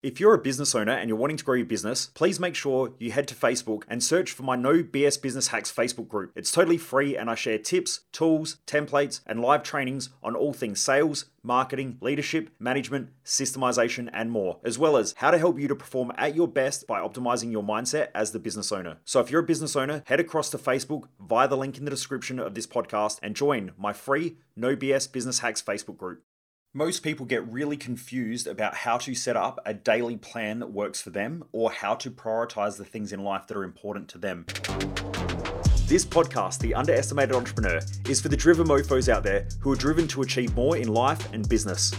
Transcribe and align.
If 0.00 0.20
you're 0.20 0.34
a 0.34 0.38
business 0.38 0.76
owner 0.76 0.92
and 0.92 1.08
you're 1.08 1.18
wanting 1.18 1.38
to 1.38 1.44
grow 1.44 1.56
your 1.56 1.66
business, 1.66 2.06
please 2.06 2.38
make 2.38 2.54
sure 2.54 2.94
you 3.00 3.10
head 3.10 3.26
to 3.26 3.34
Facebook 3.34 3.82
and 3.88 4.00
search 4.00 4.30
for 4.30 4.44
my 4.44 4.54
No 4.54 4.84
BS 4.84 5.20
Business 5.20 5.48
Hacks 5.48 5.72
Facebook 5.72 6.06
group. 6.06 6.30
It's 6.36 6.52
totally 6.52 6.78
free 6.78 7.16
and 7.16 7.28
I 7.28 7.34
share 7.34 7.58
tips, 7.58 8.02
tools, 8.12 8.58
templates, 8.64 9.22
and 9.26 9.40
live 9.40 9.64
trainings 9.64 10.10
on 10.22 10.36
all 10.36 10.52
things 10.52 10.78
sales, 10.78 11.24
marketing, 11.42 11.98
leadership, 12.00 12.50
management, 12.60 13.08
systemization, 13.24 14.08
and 14.12 14.30
more, 14.30 14.60
as 14.62 14.78
well 14.78 14.96
as 14.96 15.14
how 15.16 15.32
to 15.32 15.38
help 15.38 15.58
you 15.58 15.66
to 15.66 15.74
perform 15.74 16.12
at 16.16 16.36
your 16.36 16.46
best 16.46 16.86
by 16.86 17.00
optimizing 17.00 17.50
your 17.50 17.64
mindset 17.64 18.10
as 18.14 18.30
the 18.30 18.38
business 18.38 18.70
owner. 18.70 18.98
So 19.04 19.18
if 19.18 19.32
you're 19.32 19.40
a 19.40 19.44
business 19.44 19.74
owner, 19.74 20.04
head 20.06 20.20
across 20.20 20.48
to 20.50 20.58
Facebook 20.58 21.08
via 21.18 21.48
the 21.48 21.56
link 21.56 21.76
in 21.76 21.84
the 21.84 21.90
description 21.90 22.38
of 22.38 22.54
this 22.54 22.68
podcast 22.68 23.18
and 23.20 23.34
join 23.34 23.72
my 23.76 23.92
free 23.92 24.36
No 24.54 24.76
BS 24.76 25.10
Business 25.10 25.40
Hacks 25.40 25.60
Facebook 25.60 25.96
group. 25.96 26.22
Most 26.78 27.02
people 27.02 27.26
get 27.26 27.44
really 27.48 27.76
confused 27.76 28.46
about 28.46 28.72
how 28.72 28.98
to 28.98 29.12
set 29.12 29.36
up 29.36 29.58
a 29.66 29.74
daily 29.74 30.16
plan 30.16 30.60
that 30.60 30.68
works 30.70 31.00
for 31.00 31.10
them 31.10 31.42
or 31.50 31.72
how 31.72 31.96
to 31.96 32.08
prioritize 32.08 32.76
the 32.76 32.84
things 32.84 33.12
in 33.12 33.24
life 33.24 33.48
that 33.48 33.56
are 33.56 33.64
important 33.64 34.06
to 34.10 34.18
them. 34.18 34.46
This 35.88 36.04
podcast, 36.04 36.60
The 36.60 36.74
Underestimated 36.76 37.34
Entrepreneur, 37.34 37.80
is 38.08 38.20
for 38.20 38.28
the 38.28 38.36
driven 38.36 38.68
mofos 38.68 39.08
out 39.08 39.24
there 39.24 39.48
who 39.58 39.72
are 39.72 39.74
driven 39.74 40.06
to 40.06 40.22
achieve 40.22 40.54
more 40.54 40.76
in 40.76 40.86
life 40.86 41.32
and 41.32 41.48
business. 41.48 41.92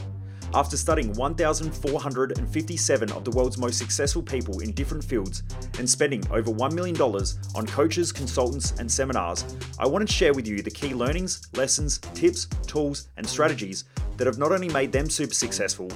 After 0.53 0.77
studying 0.77 1.13
1,457 1.13 3.11
of 3.11 3.23
the 3.23 3.29
world's 3.31 3.59
most 3.59 3.77
successful 3.77 4.23
people 4.23 4.61
in 4.61 4.71
different 4.71 5.03
fields 5.03 5.43
and 5.77 5.87
spending 5.87 6.23
over 6.31 6.51
$1 6.51 6.73
million 6.73 6.99
on 6.99 7.67
coaches, 7.67 8.11
consultants, 8.11 8.73
and 8.79 8.91
seminars, 8.91 9.45
I 9.77 9.85
want 9.85 10.07
to 10.07 10.13
share 10.13 10.33
with 10.33 10.47
you 10.47 10.63
the 10.63 10.71
key 10.71 10.95
learnings, 10.95 11.47
lessons, 11.53 11.99
tips, 12.15 12.47
tools, 12.65 13.09
and 13.17 13.27
strategies 13.27 13.85
that 14.17 14.25
have 14.25 14.39
not 14.39 14.51
only 14.51 14.69
made 14.69 14.91
them 14.91 15.07
super 15.07 15.35
successful, 15.35 15.91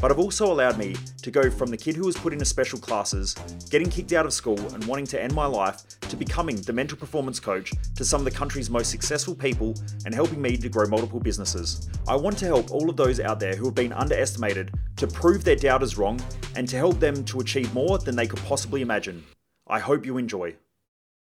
but 0.00 0.10
have 0.10 0.18
also 0.18 0.52
allowed 0.52 0.78
me 0.78 0.94
to 1.22 1.30
go 1.30 1.50
from 1.50 1.70
the 1.70 1.76
kid 1.76 1.96
who 1.96 2.06
was 2.06 2.16
put 2.16 2.32
into 2.32 2.44
special 2.44 2.78
classes, 2.78 3.34
getting 3.70 3.90
kicked 3.90 4.12
out 4.12 4.26
of 4.26 4.32
school, 4.32 4.58
and 4.74 4.84
wanting 4.84 5.06
to 5.06 5.22
end 5.22 5.34
my 5.34 5.46
life, 5.46 5.82
to 6.00 6.16
becoming 6.16 6.56
the 6.56 6.72
mental 6.72 6.96
performance 6.96 7.40
coach 7.40 7.72
to 7.96 8.04
some 8.04 8.20
of 8.20 8.24
the 8.24 8.30
country's 8.30 8.70
most 8.70 8.90
successful 8.90 9.34
people 9.34 9.74
and 10.04 10.14
helping 10.14 10.40
me 10.40 10.56
to 10.56 10.68
grow 10.68 10.86
multiple 10.86 11.20
businesses. 11.20 11.88
I 12.06 12.16
want 12.16 12.38
to 12.38 12.46
help 12.46 12.70
all 12.70 12.88
of 12.88 12.96
those 12.96 13.20
out 13.20 13.40
there 13.40 13.56
who 13.56 13.66
have 13.66 13.74
been 13.74 13.92
underestimated 13.92 14.72
to 14.96 15.06
prove 15.06 15.44
their 15.44 15.56
doubters 15.56 15.98
wrong 15.98 16.20
and 16.56 16.68
to 16.68 16.76
help 16.76 16.98
them 17.00 17.24
to 17.24 17.40
achieve 17.40 17.72
more 17.74 17.98
than 17.98 18.16
they 18.16 18.26
could 18.26 18.40
possibly 18.40 18.82
imagine. 18.82 19.24
I 19.66 19.80
hope 19.80 20.06
you 20.06 20.16
enjoy. 20.16 20.56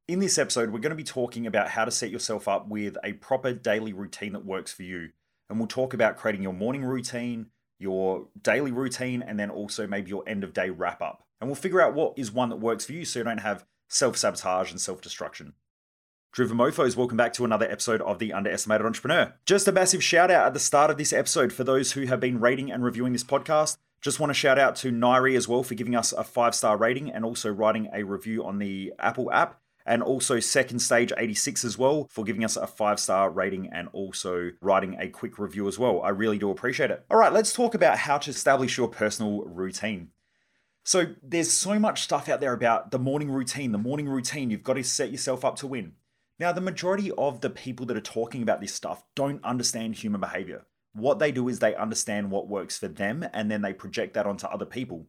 In 0.07 0.19
this 0.19 0.37
episode, 0.37 0.69
we're 0.69 0.79
going 0.79 0.91
to 0.91 0.95
be 0.95 1.03
talking 1.03 1.47
about 1.47 1.69
how 1.69 1.85
to 1.85 1.91
set 1.91 2.11
yourself 2.11 2.47
up 2.47 2.67
with 2.67 2.95
a 3.03 3.13
proper 3.13 3.53
daily 3.53 3.91
routine 3.91 4.33
that 4.33 4.45
works 4.45 4.71
for 4.71 4.83
you 4.83 5.09
and 5.49 5.59
we'll 5.59 5.67
talk 5.67 5.93
about 5.93 6.17
creating 6.17 6.41
your 6.41 6.53
morning 6.53 6.83
routine, 6.83 7.47
your 7.79 8.27
daily 8.41 8.71
routine, 8.71 9.21
and 9.21 9.39
then 9.39 9.49
also 9.49 9.87
maybe 9.87 10.09
your 10.09 10.23
end 10.27 10.43
of 10.43 10.53
day 10.53 10.69
wrap 10.69 11.01
up. 11.01 11.23
And 11.39 11.49
we'll 11.49 11.55
figure 11.55 11.81
out 11.81 11.93
what 11.93 12.13
is 12.17 12.31
one 12.31 12.49
that 12.49 12.57
works 12.57 12.85
for 12.85 12.93
you 12.93 13.05
so 13.05 13.19
you 13.19 13.25
don't 13.25 13.39
have 13.39 13.65
self 13.89 14.17
sabotage 14.17 14.71
and 14.71 14.79
self 14.79 15.01
destruction. 15.01 15.53
Driven 16.31 16.57
Mofos, 16.57 16.97
welcome 16.97 17.15
back 17.15 17.31
to 17.33 17.45
another 17.45 17.69
episode 17.69 18.01
of 18.01 18.19
The 18.19 18.33
Underestimated 18.33 18.85
Entrepreneur. 18.85 19.33
Just 19.45 19.69
a 19.69 19.71
massive 19.71 20.03
shout 20.03 20.29
out 20.29 20.47
at 20.47 20.53
the 20.53 20.59
start 20.59 20.91
of 20.91 20.97
this 20.97 21.13
episode 21.13 21.53
for 21.53 21.63
those 21.63 21.93
who 21.93 22.07
have 22.07 22.19
been 22.19 22.41
rating 22.41 22.69
and 22.71 22.83
reviewing 22.83 23.13
this 23.13 23.23
podcast. 23.23 23.77
Just 24.01 24.19
want 24.19 24.31
to 24.31 24.35
shout 24.35 24.59
out 24.59 24.75
to 24.77 24.91
Nairi 24.91 25.37
as 25.37 25.47
well 25.47 25.63
for 25.63 25.75
giving 25.75 25.95
us 25.95 26.11
a 26.11 26.23
five 26.25 26.53
star 26.53 26.75
rating 26.75 27.09
and 27.09 27.23
also 27.23 27.49
writing 27.49 27.89
a 27.93 28.03
review 28.03 28.43
on 28.43 28.59
the 28.59 28.93
Apple 28.99 29.31
app 29.31 29.61
and 29.85 30.01
also 30.01 30.39
Second 30.39 30.79
Stage 30.79 31.11
86 31.15 31.63
as 31.63 31.77
well 31.77 32.07
for 32.09 32.23
giving 32.23 32.43
us 32.43 32.57
a 32.57 32.67
five 32.67 32.99
star 32.99 33.29
rating 33.29 33.69
and 33.71 33.87
also 33.93 34.51
writing 34.61 34.97
a 34.99 35.09
quick 35.09 35.37
review 35.37 35.67
as 35.67 35.77
well. 35.77 36.01
I 36.01 36.09
really 36.09 36.37
do 36.37 36.49
appreciate 36.49 36.91
it. 36.91 37.05
All 37.09 37.17
right, 37.17 37.33
let's 37.33 37.53
talk 37.53 37.75
about 37.75 37.99
how 37.99 38.17
to 38.17 38.31
establish 38.31 38.77
your 38.77 38.87
personal 38.87 39.43
routine. 39.43 40.09
So, 40.83 41.15
there's 41.23 41.51
so 41.51 41.79
much 41.79 42.03
stuff 42.03 42.29
out 42.29 42.41
there 42.41 42.53
about 42.53 42.91
the 42.91 42.99
morning 42.99 43.31
routine. 43.31 43.71
The 43.71 43.79
morning 43.79 44.07
routine, 44.07 44.51
you've 44.51 44.63
got 44.63 44.73
to 44.73 44.83
set 44.83 45.11
yourself 45.11 45.43
up 45.43 45.55
to 45.57 45.67
win. 45.67 45.93
Now, 46.37 46.51
the 46.51 46.61
majority 46.61 47.11
of 47.17 47.41
the 47.41 47.49
people 47.49 47.85
that 47.87 47.97
are 47.97 48.01
talking 48.01 48.43
about 48.43 48.61
this 48.61 48.73
stuff 48.73 49.03
don't 49.15 49.43
understand 49.43 49.95
human 49.95 50.21
behavior. 50.21 50.65
What 50.93 51.17
they 51.17 51.31
do 51.31 51.47
is 51.47 51.59
they 51.59 51.75
understand 51.75 52.29
what 52.29 52.47
works 52.47 52.77
for 52.77 52.87
them 52.87 53.25
and 53.33 53.49
then 53.49 53.61
they 53.61 53.73
project 53.73 54.13
that 54.13 54.27
onto 54.27 54.45
other 54.47 54.65
people, 54.65 55.07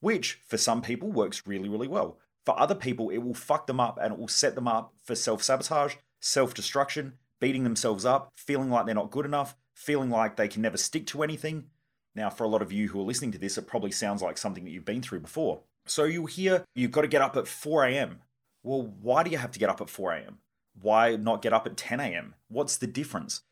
which 0.00 0.40
for 0.46 0.56
some 0.56 0.80
people 0.80 1.12
works 1.12 1.46
really, 1.46 1.68
really 1.68 1.88
well. 1.88 2.18
For 2.48 2.58
other 2.58 2.74
people, 2.74 3.10
it 3.10 3.18
will 3.18 3.34
fuck 3.34 3.66
them 3.66 3.78
up 3.78 3.98
and 4.00 4.10
it 4.10 4.18
will 4.18 4.26
set 4.26 4.54
them 4.54 4.66
up 4.66 4.94
for 5.04 5.14
self 5.14 5.42
sabotage, 5.42 5.96
self 6.22 6.54
destruction, 6.54 7.18
beating 7.42 7.62
themselves 7.62 8.06
up, 8.06 8.30
feeling 8.38 8.70
like 8.70 8.86
they're 8.86 8.94
not 8.94 9.10
good 9.10 9.26
enough, 9.26 9.54
feeling 9.74 10.08
like 10.08 10.36
they 10.36 10.48
can 10.48 10.62
never 10.62 10.78
stick 10.78 11.06
to 11.08 11.22
anything. 11.22 11.66
Now, 12.14 12.30
for 12.30 12.44
a 12.44 12.48
lot 12.48 12.62
of 12.62 12.72
you 12.72 12.88
who 12.88 13.00
are 13.00 13.04
listening 13.04 13.32
to 13.32 13.38
this, 13.38 13.58
it 13.58 13.66
probably 13.66 13.90
sounds 13.90 14.22
like 14.22 14.38
something 14.38 14.64
that 14.64 14.70
you've 14.70 14.86
been 14.86 15.02
through 15.02 15.20
before. 15.20 15.60
So 15.84 16.04
you'll 16.04 16.24
hear 16.24 16.64
you've 16.74 16.90
got 16.90 17.02
to 17.02 17.06
get 17.06 17.20
up 17.20 17.36
at 17.36 17.46
4 17.46 17.84
a.m. 17.84 18.20
Well, 18.62 18.94
why 19.02 19.24
do 19.24 19.30
you 19.30 19.36
have 19.36 19.52
to 19.52 19.58
get 19.58 19.68
up 19.68 19.82
at 19.82 19.90
4 19.90 20.14
a.m.? 20.14 20.38
Why 20.80 21.16
not 21.16 21.42
get 21.42 21.52
up 21.52 21.66
at 21.66 21.76
10 21.76 22.00
a.m.? 22.00 22.34
What's 22.48 22.78
the 22.78 22.86
difference? 22.86 23.42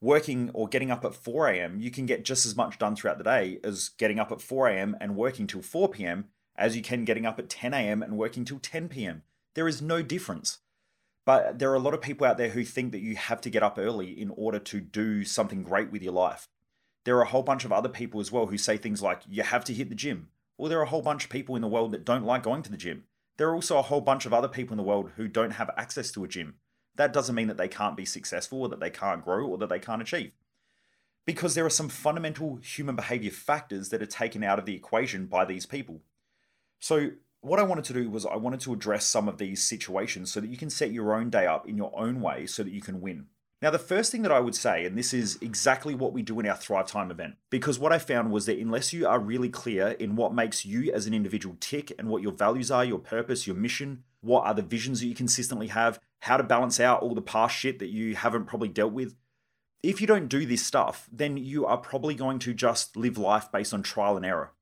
Working 0.00 0.50
or 0.54 0.68
getting 0.68 0.90
up 0.90 1.04
at 1.04 1.14
4 1.14 1.48
a.m., 1.48 1.80
you 1.80 1.90
can 1.90 2.06
get 2.06 2.24
just 2.24 2.46
as 2.46 2.56
much 2.56 2.78
done 2.78 2.96
throughout 2.96 3.18
the 3.18 3.24
day 3.24 3.58
as 3.62 3.90
getting 3.98 4.18
up 4.18 4.32
at 4.32 4.40
4 4.40 4.68
a.m. 4.68 4.96
and 5.02 5.16
working 5.16 5.46
till 5.46 5.60
4 5.60 5.90
p.m 5.90 6.28
as 6.58 6.76
you 6.76 6.82
can 6.82 7.04
getting 7.04 7.24
up 7.24 7.38
at 7.38 7.48
10 7.48 7.72
a.m. 7.72 8.02
and 8.02 8.18
working 8.18 8.44
till 8.44 8.58
10 8.58 8.88
p.m. 8.88 9.22
There 9.54 9.68
is 9.68 9.80
no 9.80 10.02
difference. 10.02 10.58
But 11.24 11.58
there 11.58 11.70
are 11.70 11.76
a 11.76 11.80
lot 11.80 11.94
of 11.94 12.00
people 12.00 12.26
out 12.26 12.38
there 12.38 12.48
who 12.48 12.64
think 12.64 12.92
that 12.92 13.00
you 13.00 13.16
have 13.16 13.40
to 13.42 13.50
get 13.50 13.62
up 13.62 13.78
early 13.78 14.18
in 14.18 14.30
order 14.30 14.58
to 14.58 14.80
do 14.80 15.24
something 15.24 15.62
great 15.62 15.92
with 15.92 16.02
your 16.02 16.12
life. 16.12 16.48
There 17.04 17.16
are 17.16 17.22
a 17.22 17.26
whole 17.26 17.42
bunch 17.42 17.64
of 17.64 17.72
other 17.72 17.88
people 17.88 18.20
as 18.20 18.32
well 18.32 18.46
who 18.46 18.58
say 18.58 18.76
things 18.76 19.02
like, 19.02 19.22
you 19.28 19.42
have 19.42 19.64
to 19.64 19.74
hit 19.74 19.88
the 19.88 19.94
gym. 19.94 20.28
Well, 20.56 20.68
there 20.68 20.80
are 20.80 20.84
a 20.84 20.88
whole 20.88 21.02
bunch 21.02 21.24
of 21.24 21.30
people 21.30 21.54
in 21.54 21.62
the 21.62 21.68
world 21.68 21.92
that 21.92 22.04
don't 22.04 22.24
like 22.24 22.42
going 22.42 22.62
to 22.62 22.70
the 22.70 22.76
gym. 22.76 23.04
There 23.36 23.48
are 23.48 23.54
also 23.54 23.78
a 23.78 23.82
whole 23.82 24.00
bunch 24.00 24.26
of 24.26 24.34
other 24.34 24.48
people 24.48 24.72
in 24.72 24.78
the 24.78 24.82
world 24.82 25.12
who 25.16 25.28
don't 25.28 25.52
have 25.52 25.70
access 25.76 26.10
to 26.12 26.24
a 26.24 26.28
gym. 26.28 26.56
That 26.96 27.12
doesn't 27.12 27.34
mean 27.34 27.46
that 27.46 27.56
they 27.56 27.68
can't 27.68 27.96
be 27.96 28.04
successful 28.04 28.62
or 28.62 28.68
that 28.70 28.80
they 28.80 28.90
can't 28.90 29.24
grow 29.24 29.46
or 29.46 29.58
that 29.58 29.68
they 29.68 29.78
can't 29.78 30.02
achieve. 30.02 30.32
Because 31.24 31.54
there 31.54 31.66
are 31.66 31.70
some 31.70 31.88
fundamental 31.88 32.56
human 32.56 32.96
behavior 32.96 33.30
factors 33.30 33.90
that 33.90 34.02
are 34.02 34.06
taken 34.06 34.42
out 34.42 34.58
of 34.58 34.64
the 34.64 34.74
equation 34.74 35.26
by 35.26 35.44
these 35.44 35.66
people. 35.66 36.00
So, 36.80 37.10
what 37.40 37.60
I 37.60 37.62
wanted 37.62 37.84
to 37.84 37.92
do 37.92 38.10
was 38.10 38.26
I 38.26 38.36
wanted 38.36 38.60
to 38.60 38.72
address 38.72 39.06
some 39.06 39.28
of 39.28 39.38
these 39.38 39.62
situations 39.62 40.32
so 40.32 40.40
that 40.40 40.50
you 40.50 40.56
can 40.56 40.70
set 40.70 40.90
your 40.90 41.14
own 41.14 41.30
day 41.30 41.46
up 41.46 41.68
in 41.68 41.76
your 41.76 41.92
own 41.96 42.20
way 42.20 42.46
so 42.46 42.64
that 42.64 42.72
you 42.72 42.80
can 42.80 43.00
win. 43.00 43.26
Now, 43.60 43.70
the 43.70 43.78
first 43.78 44.12
thing 44.12 44.22
that 44.22 44.30
I 44.30 44.38
would 44.38 44.54
say, 44.54 44.84
and 44.84 44.96
this 44.96 45.12
is 45.12 45.36
exactly 45.40 45.94
what 45.94 46.12
we 46.12 46.22
do 46.22 46.38
in 46.38 46.46
our 46.46 46.56
Thrive 46.56 46.86
Time 46.86 47.10
event, 47.10 47.34
because 47.50 47.78
what 47.78 47.92
I 47.92 47.98
found 47.98 48.30
was 48.30 48.46
that 48.46 48.58
unless 48.58 48.92
you 48.92 49.06
are 49.08 49.18
really 49.18 49.48
clear 49.48 49.88
in 49.88 50.14
what 50.14 50.32
makes 50.32 50.64
you 50.64 50.92
as 50.92 51.06
an 51.06 51.14
individual 51.14 51.56
tick 51.58 51.92
and 51.98 52.08
what 52.08 52.22
your 52.22 52.32
values 52.32 52.70
are, 52.70 52.84
your 52.84 53.00
purpose, 53.00 53.48
your 53.48 53.56
mission, 53.56 54.04
what 54.20 54.44
are 54.46 54.54
the 54.54 54.62
visions 54.62 55.00
that 55.00 55.06
you 55.06 55.14
consistently 55.14 55.68
have, 55.68 55.98
how 56.20 56.36
to 56.36 56.44
balance 56.44 56.78
out 56.78 57.02
all 57.02 57.14
the 57.14 57.22
past 57.22 57.56
shit 57.56 57.80
that 57.80 57.88
you 57.88 58.14
haven't 58.14 58.46
probably 58.46 58.68
dealt 58.68 58.92
with, 58.92 59.16
if 59.82 60.00
you 60.00 60.06
don't 60.06 60.28
do 60.28 60.46
this 60.46 60.64
stuff, 60.64 61.08
then 61.12 61.36
you 61.36 61.66
are 61.66 61.78
probably 61.78 62.14
going 62.14 62.38
to 62.40 62.54
just 62.54 62.96
live 62.96 63.18
life 63.18 63.50
based 63.50 63.74
on 63.74 63.82
trial 63.82 64.16
and 64.16 64.26
error. 64.26 64.52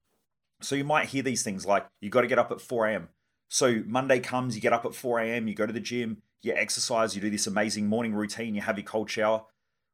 So 0.60 0.74
you 0.74 0.84
might 0.84 1.08
hear 1.08 1.22
these 1.22 1.42
things 1.42 1.66
like, 1.66 1.86
you 2.00 2.10
got 2.10 2.22
to 2.22 2.26
get 2.26 2.38
up 2.38 2.50
at 2.50 2.60
4 2.60 2.88
a.m. 2.88 3.08
So 3.48 3.82
Monday 3.86 4.20
comes, 4.20 4.54
you 4.54 4.60
get 4.60 4.72
up 4.72 4.84
at 4.84 4.94
4 4.94 5.20
a.m., 5.20 5.48
you 5.48 5.54
go 5.54 5.66
to 5.66 5.72
the 5.72 5.80
gym, 5.80 6.22
you 6.42 6.54
exercise, 6.54 7.14
you 7.14 7.20
do 7.20 7.30
this 7.30 7.46
amazing 7.46 7.86
morning 7.86 8.14
routine, 8.14 8.54
you 8.54 8.60
have 8.60 8.78
your 8.78 8.86
cold 8.86 9.10
shower. 9.10 9.44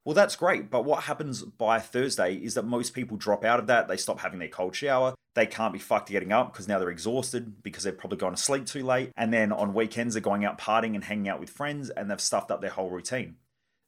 Well, 0.05 0.15
that's 0.15 0.37
great. 0.37 0.71
But 0.71 0.85
what 0.85 1.05
happens 1.05 1.43
by 1.43 1.79
Thursday 1.79 2.35
is 2.35 2.55
that 2.55 2.65
most 2.65 2.93
people 2.93 3.17
drop 3.17 3.45
out 3.45 3.61
of 3.61 3.69
that. 3.69 3.87
They 3.87 3.97
stop 3.97 4.21
having 4.21 4.41
their 4.41 4.49
cold 4.49 4.75
shower. 4.75 5.15
They 5.35 5.47
can't 5.47 5.73
be 5.73 5.79
fucked 5.79 6.09
getting 6.09 6.33
up 6.33 6.53
because 6.53 6.67
now 6.67 6.79
they're 6.79 6.91
exhausted 6.91 7.63
because 7.63 7.85
they've 7.85 7.97
probably 7.97 8.19
gone 8.19 8.33
to 8.33 8.37
sleep 8.37 8.67
too 8.67 8.85
late. 8.85 9.13
And 9.17 9.33
then 9.33 9.53
on 9.53 9.75
weekends, 9.75 10.15
they're 10.15 10.21
going 10.21 10.45
out 10.45 10.59
partying 10.59 10.95
and 10.95 11.05
hanging 11.05 11.29
out 11.29 11.41
with 11.41 11.51
friends 11.51 11.89
and 11.89 12.11
they've 12.11 12.21
stuffed 12.21 12.51
up 12.51 12.61
their 12.61 12.71
whole 12.71 12.91
routine. 12.91 13.37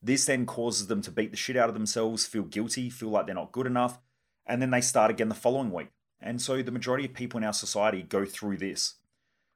This 0.01 0.25
then 0.27 0.47
causes 0.47 0.87
them 0.87 1.03
to 1.03 1.11
beat 1.11 1.31
the 1.31 1.37
shit 1.37 1.57
out 1.57 1.69
of 1.69 1.75
themselves, 1.75 2.27
feel 2.27 2.43
guilty, 2.43 2.91
feel 2.91 3.09
like 3.09 3.27
they're 3.27 3.35
not 3.35 3.53
good 3.53 3.67
enough. 3.67 3.99
And 4.47 4.63
then 4.63 4.71
they 4.71 4.83
start 4.83 5.11
again 5.11 5.29
the 5.29 5.35
following 5.35 5.73
week. 5.73 5.89
And 6.25 6.41
so 6.41 6.63
the 6.63 6.73
majority 6.73 7.05
of 7.05 7.13
people 7.13 7.37
in 7.37 7.45
our 7.45 7.53
society 7.53 8.03
go 8.03 8.25
through 8.25 8.57
this, 8.57 8.95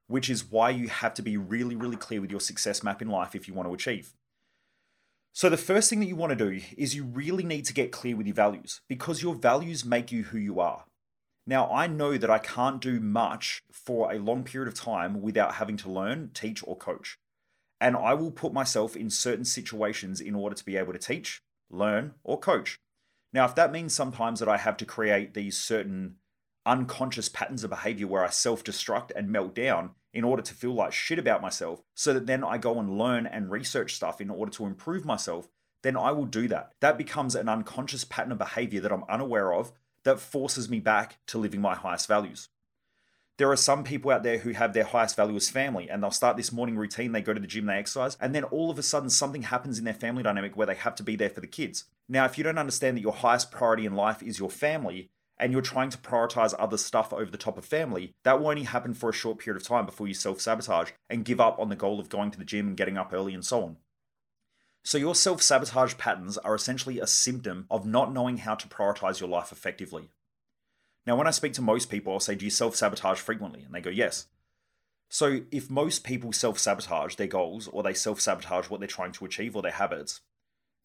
which 0.06 0.28
is 0.28 0.44
why 0.44 0.68
you 0.68 0.88
have 0.88 1.14
to 1.14 1.22
be 1.22 1.38
really, 1.38 1.74
really 1.74 1.96
clear 1.96 2.20
with 2.20 2.30
your 2.30 2.40
success 2.40 2.82
map 2.82 3.00
in 3.00 3.08
life 3.08 3.34
if 3.34 3.48
you 3.48 3.54
want 3.54 3.68
to 3.70 3.74
achieve. 3.74 4.12
So, 5.32 5.48
the 5.48 5.56
first 5.56 5.88
thing 5.88 6.00
that 6.00 6.06
you 6.06 6.16
want 6.16 6.36
to 6.38 6.50
do 6.50 6.60
is 6.76 6.94
you 6.94 7.04
really 7.04 7.44
need 7.44 7.64
to 7.66 7.72
get 7.72 7.92
clear 7.92 8.16
with 8.16 8.26
your 8.26 8.34
values 8.34 8.82
because 8.86 9.22
your 9.22 9.34
values 9.34 9.84
make 9.84 10.12
you 10.12 10.24
who 10.24 10.36
you 10.36 10.60
are. 10.60 10.84
Now, 11.46 11.70
I 11.70 11.86
know 11.86 12.18
that 12.18 12.30
I 12.30 12.38
can't 12.38 12.82
do 12.82 13.00
much 13.00 13.62
for 13.72 14.12
a 14.12 14.18
long 14.18 14.44
period 14.44 14.68
of 14.68 14.74
time 14.74 15.22
without 15.22 15.54
having 15.54 15.78
to 15.78 15.90
learn, 15.90 16.32
teach, 16.34 16.62
or 16.66 16.76
coach. 16.76 17.16
And 17.80 17.96
I 17.96 18.12
will 18.12 18.32
put 18.32 18.52
myself 18.52 18.94
in 18.94 19.08
certain 19.08 19.46
situations 19.46 20.20
in 20.20 20.34
order 20.34 20.56
to 20.56 20.64
be 20.64 20.76
able 20.76 20.92
to 20.92 20.98
teach, 20.98 21.40
learn, 21.70 22.14
or 22.24 22.38
coach. 22.38 22.78
Now, 23.32 23.46
if 23.46 23.54
that 23.54 23.72
means 23.72 23.94
sometimes 23.94 24.40
that 24.40 24.48
I 24.48 24.58
have 24.58 24.76
to 24.78 24.84
create 24.84 25.32
these 25.32 25.56
certain 25.56 26.16
unconscious 26.68 27.28
patterns 27.28 27.64
of 27.64 27.70
behavior 27.70 28.06
where 28.06 28.24
I 28.24 28.30
self 28.30 28.62
destruct 28.62 29.10
and 29.16 29.30
melt 29.30 29.54
down 29.54 29.90
in 30.12 30.22
order 30.22 30.42
to 30.42 30.54
feel 30.54 30.74
like 30.74 30.92
shit 30.92 31.18
about 31.18 31.42
myself, 31.42 31.82
so 31.94 32.12
that 32.14 32.26
then 32.26 32.44
I 32.44 32.58
go 32.58 32.78
and 32.78 32.98
learn 32.98 33.26
and 33.26 33.50
research 33.50 33.94
stuff 33.94 34.20
in 34.20 34.30
order 34.30 34.50
to 34.52 34.66
improve 34.66 35.04
myself, 35.04 35.48
then 35.82 35.96
I 35.96 36.12
will 36.12 36.24
do 36.26 36.48
that. 36.48 36.72
That 36.80 36.98
becomes 36.98 37.34
an 37.34 37.48
unconscious 37.48 38.04
pattern 38.04 38.32
of 38.32 38.38
behavior 38.38 38.80
that 38.80 38.92
I'm 38.92 39.04
unaware 39.08 39.52
of 39.52 39.72
that 40.04 40.20
forces 40.20 40.68
me 40.68 40.80
back 40.80 41.18
to 41.26 41.38
living 41.38 41.60
my 41.60 41.74
highest 41.74 42.08
values. 42.08 42.48
There 43.36 43.50
are 43.50 43.56
some 43.56 43.84
people 43.84 44.10
out 44.10 44.24
there 44.24 44.38
who 44.38 44.50
have 44.50 44.72
their 44.72 44.84
highest 44.84 45.14
value 45.14 45.36
as 45.36 45.48
family 45.48 45.88
and 45.88 46.02
they'll 46.02 46.10
start 46.10 46.36
this 46.36 46.52
morning 46.52 46.76
routine, 46.76 47.12
they 47.12 47.22
go 47.22 47.32
to 47.32 47.40
the 47.40 47.46
gym, 47.46 47.66
they 47.66 47.74
exercise, 47.74 48.16
and 48.20 48.34
then 48.34 48.42
all 48.44 48.70
of 48.70 48.78
a 48.78 48.82
sudden 48.82 49.10
something 49.10 49.42
happens 49.42 49.78
in 49.78 49.84
their 49.84 49.94
family 49.94 50.24
dynamic 50.24 50.56
where 50.56 50.66
they 50.66 50.74
have 50.74 50.96
to 50.96 51.04
be 51.04 51.14
there 51.14 51.30
for 51.30 51.40
the 51.40 51.46
kids. 51.46 51.84
Now, 52.08 52.24
if 52.24 52.36
you 52.36 52.42
don't 52.42 52.58
understand 52.58 52.96
that 52.96 53.02
your 53.02 53.12
highest 53.12 53.52
priority 53.52 53.86
in 53.86 53.94
life 53.94 54.22
is 54.24 54.40
your 54.40 54.50
family, 54.50 55.10
and 55.40 55.52
you're 55.52 55.62
trying 55.62 55.90
to 55.90 55.98
prioritize 55.98 56.54
other 56.58 56.76
stuff 56.76 57.12
over 57.12 57.30
the 57.30 57.38
top 57.38 57.56
of 57.56 57.64
family, 57.64 58.14
that 58.24 58.40
will 58.40 58.48
only 58.48 58.64
happen 58.64 58.94
for 58.94 59.08
a 59.08 59.14
short 59.14 59.38
period 59.38 59.60
of 59.60 59.66
time 59.66 59.86
before 59.86 60.08
you 60.08 60.14
self 60.14 60.40
sabotage 60.40 60.90
and 61.08 61.24
give 61.24 61.40
up 61.40 61.58
on 61.58 61.68
the 61.68 61.76
goal 61.76 62.00
of 62.00 62.08
going 62.08 62.30
to 62.30 62.38
the 62.38 62.44
gym 62.44 62.68
and 62.68 62.76
getting 62.76 62.98
up 62.98 63.12
early 63.12 63.34
and 63.34 63.44
so 63.44 63.62
on. 63.62 63.76
So, 64.84 64.98
your 64.98 65.14
self 65.14 65.42
sabotage 65.42 65.96
patterns 65.96 66.38
are 66.38 66.54
essentially 66.54 66.98
a 66.98 67.06
symptom 67.06 67.66
of 67.70 67.86
not 67.86 68.12
knowing 68.12 68.38
how 68.38 68.54
to 68.54 68.68
prioritize 68.68 69.20
your 69.20 69.28
life 69.28 69.52
effectively. 69.52 70.10
Now, 71.06 71.16
when 71.16 71.26
I 71.26 71.30
speak 71.30 71.52
to 71.54 71.62
most 71.62 71.90
people, 71.90 72.12
I'll 72.12 72.20
say, 72.20 72.34
Do 72.34 72.44
you 72.44 72.50
self 72.50 72.74
sabotage 72.74 73.20
frequently? 73.20 73.62
And 73.62 73.74
they 73.74 73.80
go, 73.80 73.90
Yes. 73.90 74.26
So, 75.10 75.40
if 75.50 75.70
most 75.70 76.04
people 76.04 76.32
self 76.32 76.58
sabotage 76.58 77.14
their 77.14 77.26
goals 77.26 77.68
or 77.68 77.82
they 77.82 77.94
self 77.94 78.20
sabotage 78.20 78.70
what 78.70 78.80
they're 78.80 78.86
trying 78.86 79.12
to 79.12 79.24
achieve 79.24 79.54
or 79.54 79.62
their 79.62 79.72
habits, 79.72 80.20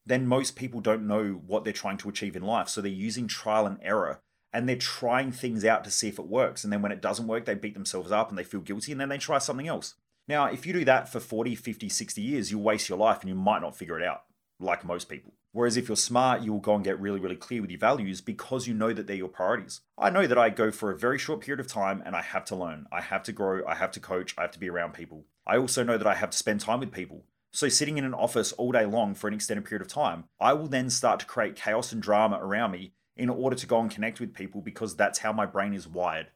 then 0.06 0.28
most 0.28 0.56
people 0.56 0.82
don't 0.82 1.08
know 1.08 1.42
what 1.46 1.64
they're 1.64 1.74
trying 1.74 1.98
to 1.98 2.10
achieve 2.10 2.36
in 2.36 2.44
life. 2.44 2.70
So, 2.70 2.82
they're 2.82 2.92
using 2.92 3.28
trial 3.28 3.66
and 3.66 3.80
error 3.82 4.22
and 4.54 4.70
they're 4.70 4.76
trying 4.76 5.32
things 5.32 5.66
out 5.66 5.84
to 5.84 5.92
see 5.92 6.08
if 6.08 6.20
it 6.20 6.28
works. 6.28 6.64
And 6.64 6.72
then 6.72 6.82
when 6.82 6.92
it 6.92 7.02
doesn't 7.02 7.28
work, 7.28 7.46
they 7.46 7.56
beat 7.56 7.74
themselves 7.74 8.12
up 8.12 8.30
and 8.30 8.38
they 8.38 8.44
feel 8.44 8.62
guilty 8.62 8.92
and 8.92 9.02
then 9.02 9.10
they 9.10 9.18
try 9.18 9.40
something 9.40 9.68
else. 9.68 9.96
Now, 10.28 10.46
if 10.46 10.66
you 10.66 10.74
do 10.74 10.86
that 10.86 11.10
for 11.10 11.20
40, 11.20 11.56
50, 11.56 11.90
60 11.90 12.22
years, 12.22 12.52
you'll 12.52 12.62
waste 12.62 12.88
your 12.88 12.98
life 12.98 13.22
and 13.22 13.30
you 13.30 13.36
might 13.36 13.62
not 13.62 13.76
figure 13.76 14.00
it 14.00 14.06
out, 14.06 14.24
like 14.60 14.86
most 14.86 15.10
people. 15.10 15.34
Whereas 15.52 15.76
if 15.76 15.88
you're 15.88 15.98
smart, 15.98 16.42
you'll 16.42 16.60
go 16.60 16.76
and 16.76 16.84
get 16.84 17.00
really, 17.00 17.20
really 17.20 17.36
clear 17.36 17.62
with 17.62 17.70
your 17.70 17.80
values 17.80 18.22
because 18.22 18.68
you 18.68 18.74
know 18.74 18.94
that 18.94 19.06
they're 19.06 19.16
your 19.16 19.28
priorities. 19.28 19.82
I 19.98 20.10
know 20.10 20.26
that 20.26 20.38
I 20.38 20.50
go 20.50 20.72
for 20.72 20.92
a 20.92 20.98
very 20.98 21.20
short 21.20 21.42
period 21.42 21.60
of 21.60 21.68
time 21.68 22.02
and 22.06 22.16
I 22.16 22.22
have 22.22 22.46
to 22.46 22.56
learn. 22.56 22.88
I 22.92 23.02
have 23.02 23.24
to 23.24 23.32
grow. 23.32 23.66
I 23.68 23.76
have 23.76 23.92
to 23.92 24.00
coach. 24.00 24.34
I 24.38 24.44
have 24.44 24.52
to 24.52 24.60
be 24.60 24.70
around 24.70 24.94
people. 24.94 25.26
I 25.46 25.58
also 25.58 25.84
know 25.84 25.98
that 25.98 26.08
I 26.08 26.16
have 26.16 26.30
to 26.30 26.38
spend 26.38 26.62
time 26.62 26.80
with 26.80 26.92
people. 26.92 27.26
So, 27.52 27.70
sitting 27.70 28.00
in 28.00 28.06
an 28.06 28.16
office 28.16 28.52
all 28.54 28.72
day 28.72 28.86
long 28.86 29.14
for 29.14 29.28
an 29.28 29.36
extended 29.36 29.66
period 29.66 29.84
of 29.84 29.88
time, 29.88 30.24
I 30.40 30.54
will 30.54 30.68
then 30.68 30.90
start 30.90 31.20
to 31.20 31.28
create 31.28 31.56
chaos 31.56 31.92
and 31.92 32.02
drama 32.02 32.40
around 32.42 32.72
me 32.72 32.94
in 33.16 33.30
order 33.30 33.56
to 33.56 33.68
go 33.68 33.80
and 33.80 33.92
connect 33.92 34.20
with 34.20 34.34
people 34.34 34.62
because 34.62 34.96
that's 34.96 35.20
how 35.20 35.32
my 35.32 35.46
brain 35.46 35.74
is 35.74 35.88
wired. 35.88 36.28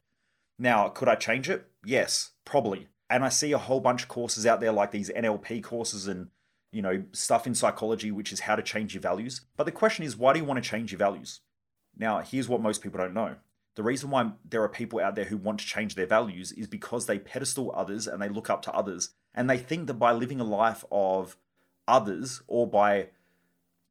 Now, 0.59 0.89
could 0.89 1.07
I 1.07 1.15
change 1.15 1.49
it? 1.49 1.67
Yes, 1.85 2.31
probably. 2.45 2.87
And 3.09 3.23
I 3.23 3.29
see 3.29 3.51
a 3.51 3.57
whole 3.57 3.79
bunch 3.79 4.03
of 4.03 4.09
courses 4.09 4.45
out 4.45 4.59
there 4.59 4.71
like 4.71 4.91
these 4.91 5.09
NLP 5.09 5.63
courses 5.63 6.07
and 6.07 6.27
you 6.71 6.81
know, 6.81 7.03
stuff 7.11 7.47
in 7.47 7.55
psychology, 7.55 8.11
which 8.11 8.31
is 8.31 8.41
how 8.41 8.55
to 8.55 8.61
change 8.61 8.93
your 8.93 9.01
values. 9.01 9.41
But 9.55 9.63
the 9.65 9.71
question 9.71 10.05
is, 10.05 10.17
why 10.17 10.33
do 10.33 10.39
you 10.39 10.45
want 10.45 10.61
to 10.61 10.69
change 10.69 10.91
your 10.91 10.99
values? 10.99 11.41
Now, 11.97 12.19
here's 12.19 12.49
what 12.49 12.61
most 12.61 12.81
people 12.81 12.99
don't 12.99 13.13
know. 13.13 13.35
The 13.75 13.83
reason 13.83 14.09
why 14.09 14.31
there 14.43 14.63
are 14.63 14.69
people 14.69 14.99
out 14.99 15.15
there 15.15 15.25
who 15.25 15.37
want 15.37 15.59
to 15.59 15.65
change 15.65 15.95
their 15.95 16.07
values 16.07 16.51
is 16.51 16.67
because 16.67 17.05
they 17.05 17.19
pedestal 17.19 17.71
others 17.75 18.07
and 18.07 18.21
they 18.21 18.29
look 18.29 18.49
up 18.49 18.61
to 18.63 18.73
others. 18.73 19.11
And 19.33 19.49
they 19.49 19.57
think 19.57 19.87
that 19.87 19.95
by 19.95 20.11
living 20.11 20.39
a 20.39 20.43
life 20.43 20.83
of 20.91 21.37
others 21.87 22.41
or 22.47 22.67
by 22.67 23.09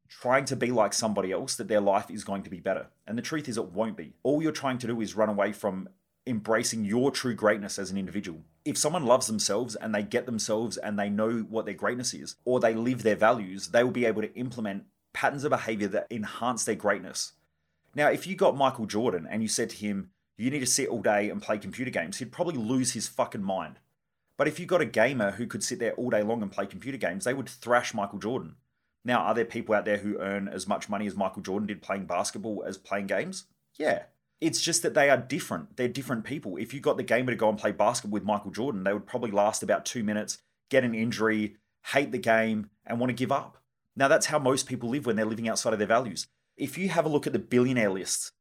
trying 0.09 0.45
to 0.45 0.55
be 0.55 0.71
like 0.71 0.93
somebody 0.93 1.31
else, 1.31 1.55
that 1.55 1.67
their 1.67 1.81
life 1.81 2.09
is 2.09 2.23
going 2.23 2.43
to 2.43 2.49
be 2.49 2.59
better. 2.59 2.87
And 3.05 3.17
the 3.17 3.21
truth 3.21 3.47
is, 3.47 3.57
it 3.57 3.71
won't 3.71 3.97
be. 3.97 4.13
All 4.23 4.41
you're 4.41 4.51
trying 4.51 4.77
to 4.79 4.87
do 4.87 5.01
is 5.01 5.15
run 5.15 5.29
away 5.29 5.51
from 5.53 5.89
embracing 6.25 6.85
your 6.85 7.11
true 7.11 7.33
greatness 7.33 7.79
as 7.79 7.89
an 7.89 7.97
individual. 7.97 8.41
If 8.65 8.77
someone 8.77 9.05
loves 9.05 9.27
themselves 9.27 9.75
and 9.75 9.95
they 9.95 10.03
get 10.03 10.25
themselves 10.25 10.77
and 10.77 10.99
they 10.99 11.09
know 11.09 11.45
what 11.49 11.65
their 11.65 11.73
greatness 11.73 12.13
is, 12.13 12.35
or 12.45 12.59
they 12.59 12.73
live 12.73 13.03
their 13.03 13.15
values, 13.15 13.69
they 13.69 13.83
will 13.83 13.91
be 13.91 14.05
able 14.05 14.21
to 14.21 14.33
implement 14.35 14.85
patterns 15.13 15.43
of 15.43 15.51
behavior 15.51 15.87
that 15.87 16.07
enhance 16.11 16.65
their 16.65 16.75
greatness. 16.75 17.33
Now, 17.95 18.09
if 18.09 18.27
you 18.27 18.35
got 18.35 18.57
Michael 18.57 18.85
Jordan 18.85 19.27
and 19.29 19.41
you 19.41 19.47
said 19.47 19.69
to 19.71 19.77
him, 19.77 20.11
you 20.37 20.51
need 20.51 20.59
to 20.59 20.67
sit 20.67 20.89
all 20.89 21.01
day 21.01 21.29
and 21.29 21.41
play 21.41 21.57
computer 21.57 21.89
games, 21.89 22.17
he'd 22.17 22.31
probably 22.31 22.57
lose 22.57 22.91
his 22.93 23.07
fucking 23.07 23.41
mind. 23.41 23.79
But 24.37 24.47
if 24.47 24.59
you 24.59 24.67
got 24.67 24.81
a 24.81 24.85
gamer 24.85 25.31
who 25.31 25.47
could 25.47 25.63
sit 25.63 25.79
there 25.79 25.93
all 25.93 26.11
day 26.11 26.21
long 26.21 26.43
and 26.43 26.51
play 26.51 26.67
computer 26.67 26.97
games, 26.97 27.23
they 27.23 27.33
would 27.33 27.49
thrash 27.49 27.93
Michael 27.93 28.19
Jordan. 28.19 28.55
Now, 29.07 29.19
are 29.21 29.33
there 29.33 29.45
people 29.45 29.73
out 29.73 29.85
there 29.85 29.99
who 29.99 30.19
earn 30.19 30.49
as 30.49 30.67
much 30.67 30.89
money 30.89 31.07
as 31.07 31.15
Michael 31.15 31.41
Jordan 31.41 31.67
did 31.67 31.81
playing 31.81 32.07
basketball 32.07 32.65
as 32.67 32.77
playing 32.77 33.07
games? 33.07 33.45
Yeah. 33.79 34.03
It's 34.41 34.61
just 34.61 34.83
that 34.83 34.95
they 34.95 35.09
are 35.09 35.15
different. 35.15 35.77
They're 35.77 35.87
different 35.87 36.25
people. 36.25 36.57
If 36.57 36.73
you 36.73 36.81
got 36.81 36.97
the 36.97 37.03
gamer 37.03 37.31
to 37.31 37.37
go 37.37 37.47
and 37.47 37.57
play 37.57 37.71
basketball 37.71 38.15
with 38.15 38.25
Michael 38.25 38.51
Jordan, 38.51 38.83
they 38.83 38.91
would 38.91 39.07
probably 39.07 39.31
last 39.31 39.63
about 39.63 39.85
two 39.85 40.03
minutes, 40.03 40.39
get 40.69 40.83
an 40.83 40.93
injury, 40.93 41.55
hate 41.93 42.11
the 42.11 42.17
game, 42.17 42.69
and 42.85 42.99
want 42.99 43.09
to 43.09 43.15
give 43.15 43.31
up. 43.31 43.57
Now, 43.95 44.09
that's 44.09 44.25
how 44.25 44.39
most 44.39 44.67
people 44.67 44.89
live 44.89 45.05
when 45.05 45.15
they're 45.15 45.25
living 45.25 45.47
outside 45.47 45.71
of 45.71 45.79
their 45.79 45.87
values. 45.87 46.27
If 46.57 46.77
you 46.77 46.89
have 46.89 47.05
a 47.05 47.09
look 47.09 47.25
at 47.25 47.31
the 47.31 47.39
billionaire 47.39 47.89
lists, 47.89 48.33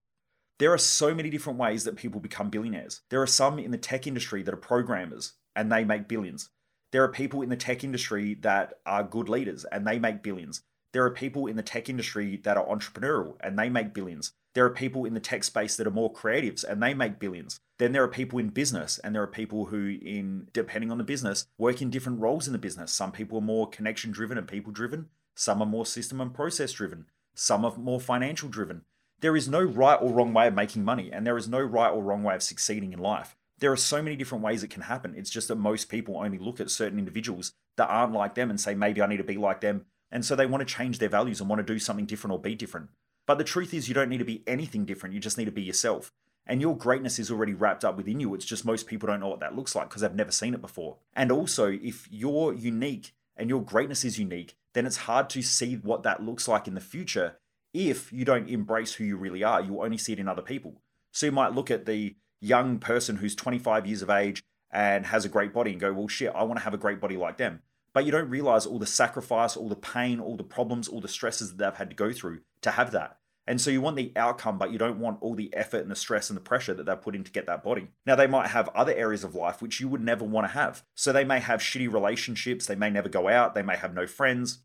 there 0.58 0.72
are 0.72 0.78
so 0.78 1.14
many 1.14 1.30
different 1.30 1.60
ways 1.60 1.84
that 1.84 1.94
people 1.94 2.18
become 2.18 2.50
billionaires. 2.50 3.02
There 3.08 3.22
are 3.22 3.26
some 3.28 3.60
in 3.60 3.70
the 3.70 3.78
tech 3.78 4.08
industry 4.08 4.42
that 4.42 4.52
are 4.52 4.58
programmers 4.58 5.34
and 5.54 5.70
they 5.70 5.84
make 5.84 6.08
billions. 6.08 6.50
There 6.92 7.02
are 7.02 7.08
people 7.08 7.42
in 7.42 7.48
the 7.48 7.56
tech 7.56 7.84
industry 7.84 8.34
that 8.42 8.74
are 8.86 9.02
good 9.02 9.28
leaders 9.28 9.64
and 9.64 9.86
they 9.86 9.98
make 9.98 10.22
billions. 10.22 10.62
There 10.92 11.04
are 11.04 11.10
people 11.10 11.46
in 11.46 11.56
the 11.56 11.62
tech 11.62 11.88
industry 11.88 12.36
that 12.44 12.56
are 12.56 12.64
entrepreneurial 12.64 13.36
and 13.40 13.58
they 13.58 13.68
make 13.68 13.92
billions. 13.92 14.32
There 14.54 14.64
are 14.64 14.70
people 14.70 15.04
in 15.04 15.12
the 15.12 15.20
tech 15.20 15.44
space 15.44 15.76
that 15.76 15.86
are 15.86 15.90
more 15.90 16.12
creatives 16.12 16.64
and 16.64 16.82
they 16.82 16.94
make 16.94 17.18
billions. 17.18 17.60
Then 17.78 17.92
there 17.92 18.02
are 18.02 18.08
people 18.08 18.38
in 18.38 18.48
business 18.48 18.98
and 18.98 19.14
there 19.14 19.22
are 19.22 19.26
people 19.26 19.66
who, 19.66 19.98
in 20.00 20.48
depending 20.54 20.90
on 20.90 20.96
the 20.96 21.04
business, 21.04 21.46
work 21.58 21.82
in 21.82 21.90
different 21.90 22.20
roles 22.20 22.46
in 22.46 22.54
the 22.54 22.58
business. 22.58 22.92
Some 22.92 23.12
people 23.12 23.38
are 23.38 23.42
more 23.42 23.68
connection 23.68 24.12
driven 24.12 24.38
and 24.38 24.48
people 24.48 24.72
driven. 24.72 25.10
Some 25.34 25.60
are 25.60 25.66
more 25.66 25.84
system 25.84 26.20
and 26.20 26.32
process 26.32 26.72
driven. 26.72 27.06
Some 27.34 27.66
are 27.66 27.76
more 27.76 28.00
financial 28.00 28.48
driven. 28.48 28.82
There 29.20 29.36
is 29.36 29.48
no 29.48 29.62
right 29.62 29.98
or 30.00 30.12
wrong 30.12 30.32
way 30.32 30.46
of 30.46 30.54
making 30.54 30.84
money, 30.84 31.10
and 31.12 31.26
there 31.26 31.36
is 31.36 31.48
no 31.48 31.60
right 31.60 31.90
or 31.90 32.02
wrong 32.02 32.22
way 32.22 32.34
of 32.34 32.42
succeeding 32.42 32.92
in 32.92 32.98
life. 32.98 33.36
There 33.58 33.72
are 33.72 33.76
so 33.76 34.02
many 34.02 34.16
different 34.16 34.44
ways 34.44 34.62
it 34.62 34.70
can 34.70 34.82
happen. 34.82 35.14
It's 35.16 35.30
just 35.30 35.48
that 35.48 35.56
most 35.56 35.88
people 35.88 36.18
only 36.18 36.38
look 36.38 36.60
at 36.60 36.70
certain 36.70 36.98
individuals 36.98 37.52
that 37.76 37.88
aren't 37.88 38.12
like 38.12 38.34
them 38.34 38.50
and 38.50 38.60
say, 38.60 38.74
maybe 38.74 39.00
I 39.00 39.06
need 39.06 39.16
to 39.16 39.24
be 39.24 39.36
like 39.36 39.60
them. 39.60 39.86
And 40.10 40.24
so 40.24 40.36
they 40.36 40.46
want 40.46 40.66
to 40.66 40.74
change 40.74 40.98
their 40.98 41.08
values 41.08 41.40
and 41.40 41.48
want 41.48 41.66
to 41.66 41.72
do 41.72 41.78
something 41.78 42.06
different 42.06 42.32
or 42.32 42.38
be 42.38 42.54
different. 42.54 42.90
But 43.26 43.38
the 43.38 43.44
truth 43.44 43.74
is, 43.74 43.88
you 43.88 43.94
don't 43.94 44.08
need 44.08 44.18
to 44.18 44.24
be 44.24 44.42
anything 44.46 44.84
different. 44.84 45.14
You 45.14 45.20
just 45.20 45.38
need 45.38 45.46
to 45.46 45.50
be 45.50 45.62
yourself. 45.62 46.12
And 46.46 46.60
your 46.60 46.76
greatness 46.76 47.18
is 47.18 47.30
already 47.30 47.54
wrapped 47.54 47.84
up 47.84 47.96
within 47.96 48.20
you. 48.20 48.34
It's 48.34 48.44
just 48.44 48.64
most 48.64 48.86
people 48.86 49.08
don't 49.08 49.20
know 49.20 49.28
what 49.28 49.40
that 49.40 49.56
looks 49.56 49.74
like 49.74 49.88
because 49.88 50.02
they've 50.02 50.14
never 50.14 50.30
seen 50.30 50.54
it 50.54 50.60
before. 50.60 50.98
And 51.14 51.32
also, 51.32 51.66
if 51.66 52.06
you're 52.10 52.54
unique 52.54 53.14
and 53.36 53.50
your 53.50 53.62
greatness 53.62 54.04
is 54.04 54.18
unique, 54.18 54.54
then 54.74 54.86
it's 54.86 54.96
hard 54.98 55.28
to 55.30 55.42
see 55.42 55.74
what 55.74 56.04
that 56.04 56.22
looks 56.22 56.46
like 56.46 56.68
in 56.68 56.74
the 56.74 56.80
future 56.80 57.38
if 57.74 58.12
you 58.12 58.24
don't 58.24 58.48
embrace 58.48 58.94
who 58.94 59.04
you 59.04 59.16
really 59.16 59.42
are. 59.42 59.60
You'll 59.60 59.82
only 59.82 59.98
see 59.98 60.12
it 60.12 60.20
in 60.20 60.28
other 60.28 60.42
people. 60.42 60.80
So 61.12 61.26
you 61.26 61.32
might 61.32 61.54
look 61.54 61.70
at 61.70 61.86
the 61.86 62.14
young 62.46 62.78
person 62.78 63.16
who's 63.16 63.34
25 63.34 63.86
years 63.86 64.02
of 64.02 64.10
age 64.10 64.42
and 64.70 65.06
has 65.06 65.24
a 65.24 65.28
great 65.28 65.52
body 65.52 65.72
and 65.72 65.80
go, 65.80 65.92
well, 65.92 66.08
shit, 66.08 66.32
I 66.34 66.42
want 66.44 66.58
to 66.58 66.64
have 66.64 66.74
a 66.74 66.78
great 66.78 67.00
body 67.00 67.16
like 67.16 67.38
them. 67.38 67.62
But 67.92 68.04
you 68.04 68.12
don't 68.12 68.28
realize 68.28 68.66
all 68.66 68.78
the 68.78 68.86
sacrifice, 68.86 69.56
all 69.56 69.68
the 69.68 69.76
pain, 69.76 70.20
all 70.20 70.36
the 70.36 70.44
problems, 70.44 70.86
all 70.86 71.00
the 71.00 71.08
stresses 71.08 71.50
that 71.50 71.58
they've 71.58 71.78
had 71.78 71.90
to 71.90 71.96
go 71.96 72.12
through 72.12 72.40
to 72.62 72.72
have 72.72 72.90
that. 72.92 73.18
And 73.46 73.60
so 73.60 73.70
you 73.70 73.80
want 73.80 73.96
the 73.96 74.12
outcome, 74.16 74.58
but 74.58 74.72
you 74.72 74.78
don't 74.78 74.98
want 74.98 75.18
all 75.20 75.34
the 75.34 75.54
effort 75.54 75.82
and 75.82 75.90
the 75.90 75.96
stress 75.96 76.28
and 76.28 76.36
the 76.36 76.42
pressure 76.42 76.74
that 76.74 76.84
they've 76.84 77.00
put 77.00 77.14
in 77.14 77.22
to 77.22 77.30
get 77.30 77.46
that 77.46 77.62
body. 77.62 77.88
Now, 78.04 78.16
they 78.16 78.26
might 78.26 78.48
have 78.48 78.68
other 78.70 78.92
areas 78.92 79.22
of 79.22 79.36
life 79.36 79.62
which 79.62 79.80
you 79.80 79.88
would 79.88 80.02
never 80.02 80.24
want 80.24 80.46
to 80.46 80.52
have. 80.52 80.82
So 80.94 81.12
they 81.12 81.24
may 81.24 81.38
have 81.38 81.60
shitty 81.60 81.90
relationships, 81.92 82.66
they 82.66 82.74
may 82.74 82.90
never 82.90 83.08
go 83.08 83.28
out, 83.28 83.54
they 83.54 83.62
may 83.62 83.76
have 83.76 83.94
no 83.94 84.06
friends. 84.06 84.58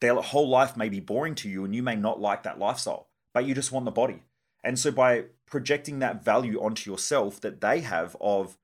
Their 0.00 0.16
whole 0.16 0.48
life 0.48 0.76
may 0.76 0.88
be 0.88 1.00
boring 1.00 1.36
to 1.36 1.48
you, 1.48 1.64
and 1.64 1.74
you 1.74 1.82
may 1.82 1.94
not 1.94 2.20
like 2.20 2.42
that 2.42 2.58
lifestyle, 2.58 3.08
but 3.32 3.46
you 3.46 3.54
just 3.54 3.70
want 3.70 3.84
the 3.84 3.92
body. 3.92 4.24
And 4.64 4.78
so 4.78 4.90
by 4.90 5.26
projecting 5.46 5.98
that 5.98 6.24
value 6.24 6.60
onto 6.60 6.90
yourself 6.90 7.40
that 7.40 7.60
they 7.60 7.80
have 7.80 8.16
of 8.20 8.56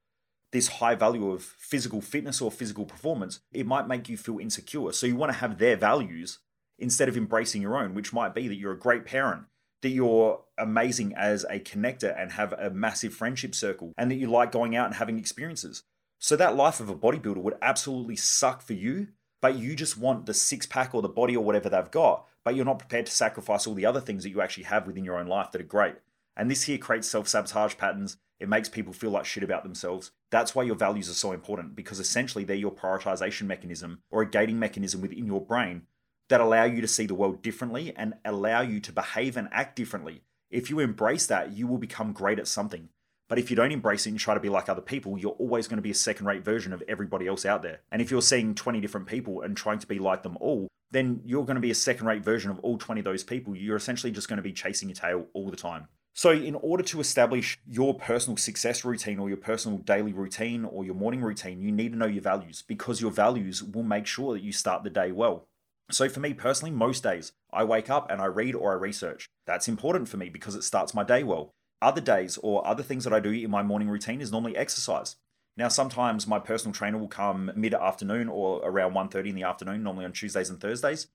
this 0.53 0.69
high 0.69 0.95
value 0.95 1.31
of 1.31 1.43
physical 1.43 2.01
fitness 2.01 2.41
or 2.41 2.51
physical 2.51 2.85
performance, 2.85 3.41
it 3.53 3.67
might 3.67 3.87
make 3.87 4.09
you 4.09 4.17
feel 4.17 4.39
insecure. 4.39 4.93
So 4.93 5.07
you 5.07 5.17
want 5.17 5.33
to 5.33 5.39
have 5.39 5.59
their 5.59 5.77
values 5.77 6.39
instead 6.79 7.09
of 7.09 7.17
embracing 7.17 7.63
your 7.63 7.77
own, 7.77 7.95
which 7.95 8.13
might 8.13 8.35
be 8.35 8.49
that 8.49 8.57
you're 8.57 8.73
a 8.73 8.79
great 8.79 9.05
parent, 9.05 9.45
that 9.83 9.91
you're 9.91 10.43
amazing 10.59 11.15
as 11.15 11.45
a 11.45 11.61
connector 11.61 12.19
and 12.21 12.33
have 12.33 12.53
a 12.55 12.71
massive 12.71 13.15
friendship 13.15 13.55
circle, 13.55 13.93
and 13.97 14.11
that 14.11 14.17
you 14.17 14.27
like 14.27 14.51
going 14.51 14.75
out 14.75 14.87
and 14.87 14.97
having 14.97 15.19
experiences. 15.19 15.85
So 16.19 16.37
that 16.37 16.57
life 16.57 16.81
of 16.81 16.89
a 16.89 16.95
bodybuilder 16.95 17.37
would 17.37 17.57
absolutely 17.63 18.17
suck 18.17 18.61
for 18.61 18.73
you, 18.73 19.09
but 19.41 19.57
you 19.57 19.77
just 19.77 19.97
want 19.97 20.27
the 20.27 20.35
six 20.35 20.67
pack 20.67 20.95
or 20.95 21.03
the 21.03 21.09
body 21.09 21.37
or 21.37 21.45
whatever 21.45 21.69
they've 21.69 21.91
got, 21.91 22.27
but 22.45 22.55
you're 22.55 22.65
not 22.65 22.79
prepared 22.79 23.07
to 23.07 23.13
sacrifice 23.13 23.67
all 23.67 23.75
the 23.75 23.87
other 23.87 24.01
things 24.01 24.23
that 24.23 24.31
you 24.31 24.41
actually 24.41 24.65
have 24.65 24.87
within 24.87 25.05
your 25.05 25.19
own 25.19 25.27
life 25.27 25.53
that 25.53 25.61
are 25.61 25.65
great. 25.65 25.95
And 26.41 26.51
this 26.51 26.63
here 26.63 26.79
creates 26.79 27.07
self 27.07 27.29
sabotage 27.29 27.77
patterns. 27.77 28.17
It 28.39 28.49
makes 28.49 28.71
people 28.71 28.95
feel 28.95 29.11
like 29.11 29.27
shit 29.27 29.43
about 29.43 29.63
themselves. 29.63 30.13
That's 30.31 30.55
why 30.55 30.63
your 30.63 30.75
values 30.75 31.11
are 31.11 31.13
so 31.13 31.33
important 31.33 31.77
because 31.77 32.01
essentially 32.01 32.45
they're 32.45 32.57
your 32.57 32.73
prioritization 32.73 33.43
mechanism 33.43 34.01
or 34.11 34.23
a 34.23 34.31
gating 34.31 34.59
mechanism 34.59 35.03
within 35.03 35.27
your 35.27 35.43
brain 35.43 35.83
that 36.31 36.41
allow 36.41 36.65
you 36.65 36.81
to 36.81 36.89
see 36.89 37.05
the 37.05 37.15
world 37.15 37.43
differently 37.43 37.93
and 37.95 38.15
allow 38.25 38.63
you 38.63 38.81
to 38.81 38.91
behave 38.91 39.37
and 39.37 39.51
act 39.53 39.77
differently. 39.77 40.23
If 40.51 40.71
you 40.71 40.79
embrace 40.79 41.27
that, 41.27 41.53
you 41.53 41.67
will 41.67 41.77
become 41.77 42.15
great 42.15 42.39
at 42.39 42.49
something. 42.49 42.89
But 43.29 43.39
if 43.39 43.51
you 43.51 43.57
don't 43.57 43.71
embrace 43.71 44.07
it 44.07 44.11
and 44.11 44.19
try 44.19 44.33
to 44.33 44.41
be 44.41 44.49
like 44.49 44.71
other 44.71 44.81
people, 44.81 45.19
you're 45.19 45.33
always 45.33 45.69
going 45.69 45.77
to 45.77 45.83
be 45.83 45.91
a 45.91 45.95
second 45.95 46.25
rate 46.25 46.43
version 46.43 46.73
of 46.73 46.83
everybody 46.89 47.27
else 47.27 47.45
out 47.45 47.61
there. 47.61 47.81
And 47.93 48.01
if 48.01 48.11
you're 48.11 48.23
seeing 48.23 48.55
20 48.55 48.81
different 48.81 49.07
people 49.09 49.43
and 49.43 49.55
trying 49.55 49.81
to 49.81 49.87
be 49.87 49.99
like 49.99 50.23
them 50.23 50.39
all, 50.41 50.69
then 50.91 51.21
you're 51.27 51.45
going 51.45 51.57
to 51.57 51.61
be 51.61 51.71
a 51.71 51.75
second 51.75 52.07
rate 52.07 52.25
version 52.25 52.51
of 52.51 52.59
all 52.61 52.79
20 52.79 53.01
of 53.01 53.05
those 53.05 53.25
people. 53.25 53.55
You're 53.55 53.77
essentially 53.77 54.11
just 54.11 54.31
going 54.31 54.39
to 54.39 54.43
be 54.43 54.55
chasing 54.55 54.89
your 54.89 54.97
tail 54.97 55.27
all 55.35 55.51
the 55.51 55.57
time. 55.57 55.89
So, 56.13 56.33
in 56.33 56.57
order 56.57 56.83
to 56.85 57.01
establish 57.01 57.59
your 57.67 57.95
personal 57.95 58.37
success 58.37 58.85
routine 58.85 59.19
or 59.19 59.29
your 59.29 59.39
personal 59.39 59.79
daily 59.79 60.13
routine 60.13 60.65
or 60.65 60.85
your 60.85 60.95
morning 60.95 61.23
routine, 61.23 61.63
you 61.63 61.71
need 61.71 61.93
to 61.93 61.99
know 61.99 62.07
your 62.07 62.23
values 62.23 62.63
because 62.67 63.01
your 63.01 63.13
values 63.13 63.63
will 63.63 63.85
make 63.85 64.07
sure 64.07 64.35
that 64.35 64.43
you 64.43 64.53
start 64.53 64.83
the 64.83 64.91
day 64.91 65.13
well. 65.13 65.47
So, 65.91 66.09
for 66.09 66.21
me 66.21 66.35
personally, 66.35 66.73
most 66.73 67.03
days 67.03 67.33
I 67.53 67.65
wake 67.65 67.89
up 67.89 68.11
and 68.11 68.21
I 68.21 68.27
read 68.27 68.55
or 68.55 68.73
I 68.73 68.75
research. 68.75 69.29
That's 69.47 69.69
important 69.69 70.09
for 70.09 70.17
me 70.17 70.29
because 70.29 70.55
it 70.57 70.65
starts 70.65 70.95
my 70.95 71.05
day 71.05 71.23
well. 71.23 71.55
Other 71.81 72.01
days 72.01 72.39
or 72.43 72.67
other 72.67 72.83
things 72.83 73.05
that 73.05 73.13
I 73.13 73.21
do 73.21 73.31
in 73.31 73.51
my 73.51 73.63
morning 73.63 73.89
routine 73.89 74.21
is 74.21 74.33
normally 74.33 74.57
exercise. 74.57 75.17
Now, 75.57 75.69
sometimes 75.69 76.27
my 76.27 76.39
personal 76.39 76.73
trainer 76.73 76.99
will 76.99 77.09
come 77.09 77.51
mid 77.55 77.75
afternoon 77.75 78.29
or 78.29 78.61
around 78.65 78.95
1.30 78.95 79.31
in 79.31 79.35
the 79.35 79.43
afternoon, 79.45 79.83
normally 79.83 80.05
on 80.05 80.13
Tuesdays 80.13 80.51
and 80.51 80.61
Thursdays. 80.61 81.09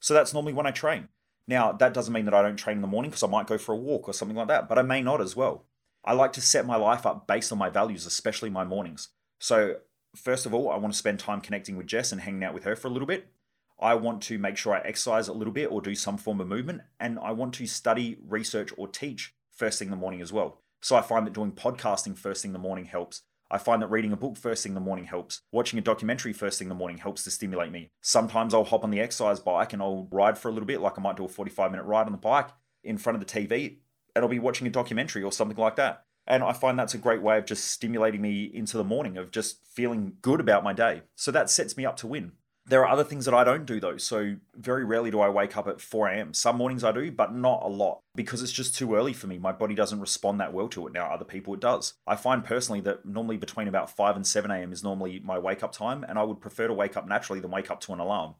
So 0.00 0.14
that's 0.14 0.34
normally 0.34 0.52
when 0.52 0.66
I 0.66 0.72
train. 0.72 1.08
Now, 1.48 1.72
that 1.72 1.94
doesn't 1.94 2.12
mean 2.12 2.24
that 2.26 2.34
I 2.34 2.42
don't 2.42 2.56
train 2.56 2.78
in 2.78 2.82
the 2.82 2.88
morning 2.88 3.10
because 3.10 3.22
I 3.22 3.28
might 3.28 3.46
go 3.46 3.58
for 3.58 3.72
a 3.72 3.76
walk 3.78 4.08
or 4.08 4.12
something 4.12 4.36
like 4.36 4.48
that, 4.48 4.68
but 4.68 4.78
I 4.78 4.82
may 4.82 5.02
not 5.02 5.20
as 5.20 5.34
well. 5.34 5.66
I 6.04 6.12
like 6.14 6.32
to 6.34 6.40
set 6.40 6.66
my 6.66 6.76
life 6.76 7.06
up 7.06 7.26
based 7.26 7.52
on 7.52 7.58
my 7.58 7.68
values, 7.68 8.06
especially 8.06 8.50
my 8.50 8.64
mornings. 8.64 9.08
So, 9.38 9.76
first 10.14 10.46
of 10.46 10.54
all, 10.54 10.70
I 10.70 10.76
want 10.76 10.92
to 10.92 10.98
spend 10.98 11.18
time 11.18 11.40
connecting 11.40 11.76
with 11.76 11.86
Jess 11.86 12.12
and 12.12 12.20
hanging 12.20 12.44
out 12.44 12.54
with 12.54 12.64
her 12.64 12.76
for 12.76 12.88
a 12.88 12.90
little 12.90 13.06
bit. 13.06 13.28
I 13.80 13.94
want 13.94 14.22
to 14.22 14.38
make 14.38 14.56
sure 14.56 14.74
I 14.74 14.80
exercise 14.80 15.26
a 15.28 15.32
little 15.32 15.52
bit 15.52 15.70
or 15.70 15.80
do 15.80 15.94
some 15.94 16.16
form 16.16 16.40
of 16.40 16.48
movement, 16.48 16.82
and 17.00 17.18
I 17.18 17.32
want 17.32 17.54
to 17.54 17.66
study, 17.66 18.18
research, 18.26 18.72
or 18.76 18.86
teach 18.86 19.34
first 19.50 19.78
thing 19.78 19.86
in 19.86 19.90
the 19.90 19.96
morning 19.96 20.20
as 20.20 20.32
well. 20.32 20.60
So, 20.80 20.96
I 20.96 21.02
find 21.02 21.26
that 21.26 21.34
doing 21.34 21.52
podcasting 21.52 22.16
first 22.16 22.42
thing 22.42 22.50
in 22.50 22.54
the 22.54 22.58
morning 22.58 22.84
helps. 22.86 23.22
I 23.52 23.58
find 23.58 23.82
that 23.82 23.90
reading 23.90 24.12
a 24.12 24.16
book 24.16 24.38
first 24.38 24.62
thing 24.62 24.70
in 24.70 24.74
the 24.74 24.80
morning 24.80 25.04
helps. 25.04 25.42
Watching 25.52 25.78
a 25.78 25.82
documentary 25.82 26.32
first 26.32 26.58
thing 26.58 26.64
in 26.64 26.70
the 26.70 26.74
morning 26.74 26.96
helps 26.96 27.22
to 27.24 27.30
stimulate 27.30 27.70
me. 27.70 27.90
Sometimes 28.00 28.54
I'll 28.54 28.64
hop 28.64 28.82
on 28.82 28.90
the 28.90 29.00
exercise 29.00 29.40
bike 29.40 29.74
and 29.74 29.82
I'll 29.82 30.08
ride 30.10 30.38
for 30.38 30.48
a 30.48 30.52
little 30.52 30.66
bit, 30.66 30.80
like 30.80 30.98
I 30.98 31.02
might 31.02 31.18
do 31.18 31.26
a 31.26 31.28
45 31.28 31.70
minute 31.70 31.84
ride 31.84 32.06
on 32.06 32.12
the 32.12 32.18
bike 32.18 32.48
in 32.82 32.96
front 32.96 33.20
of 33.20 33.26
the 33.26 33.30
TV, 33.30 33.76
and 34.16 34.24
I'll 34.24 34.28
be 34.30 34.38
watching 34.38 34.66
a 34.66 34.70
documentary 34.70 35.22
or 35.22 35.30
something 35.30 35.58
like 35.58 35.76
that. 35.76 36.06
And 36.26 36.42
I 36.42 36.54
find 36.54 36.78
that's 36.78 36.94
a 36.94 36.98
great 36.98 37.20
way 37.20 37.36
of 37.36 37.44
just 37.44 37.66
stimulating 37.66 38.22
me 38.22 38.44
into 38.44 38.78
the 38.78 38.84
morning, 38.84 39.18
of 39.18 39.30
just 39.30 39.66
feeling 39.66 40.14
good 40.22 40.40
about 40.40 40.64
my 40.64 40.72
day. 40.72 41.02
So 41.14 41.30
that 41.32 41.50
sets 41.50 41.76
me 41.76 41.84
up 41.84 41.96
to 41.98 42.06
win. 42.06 42.32
There 42.64 42.86
are 42.86 42.92
other 42.92 43.02
things 43.02 43.24
that 43.24 43.34
I 43.34 43.42
don't 43.42 43.66
do 43.66 43.80
though. 43.80 43.96
So 43.96 44.36
very 44.54 44.84
rarely 44.84 45.10
do 45.10 45.20
I 45.20 45.28
wake 45.28 45.56
up 45.56 45.66
at 45.66 45.80
4 45.80 46.08
a.m. 46.08 46.32
Some 46.32 46.56
mornings 46.56 46.84
I 46.84 46.92
do, 46.92 47.10
but 47.10 47.34
not 47.34 47.62
a 47.62 47.68
lot 47.68 48.00
because 48.14 48.42
it's 48.42 48.52
just 48.52 48.76
too 48.76 48.94
early 48.94 49.12
for 49.12 49.26
me. 49.26 49.36
My 49.38 49.52
body 49.52 49.74
doesn't 49.74 50.00
respond 50.00 50.40
that 50.40 50.52
well 50.52 50.68
to 50.68 50.86
it. 50.86 50.92
Now, 50.92 51.06
other 51.06 51.24
people 51.24 51.54
it 51.54 51.60
does. 51.60 51.94
I 52.06 52.14
find 52.14 52.44
personally 52.44 52.80
that 52.82 53.04
normally 53.04 53.36
between 53.36 53.68
about 53.68 53.90
5 53.90 54.16
and 54.16 54.26
7 54.26 54.50
a.m. 54.50 54.72
is 54.72 54.84
normally 54.84 55.20
my 55.24 55.38
wake 55.38 55.62
up 55.62 55.72
time, 55.72 56.04
and 56.08 56.18
I 56.18 56.22
would 56.22 56.40
prefer 56.40 56.68
to 56.68 56.74
wake 56.74 56.96
up 56.96 57.08
naturally 57.08 57.40
than 57.40 57.50
wake 57.50 57.70
up 57.70 57.80
to 57.82 57.92
an 57.92 58.00
alarm. 58.00 58.36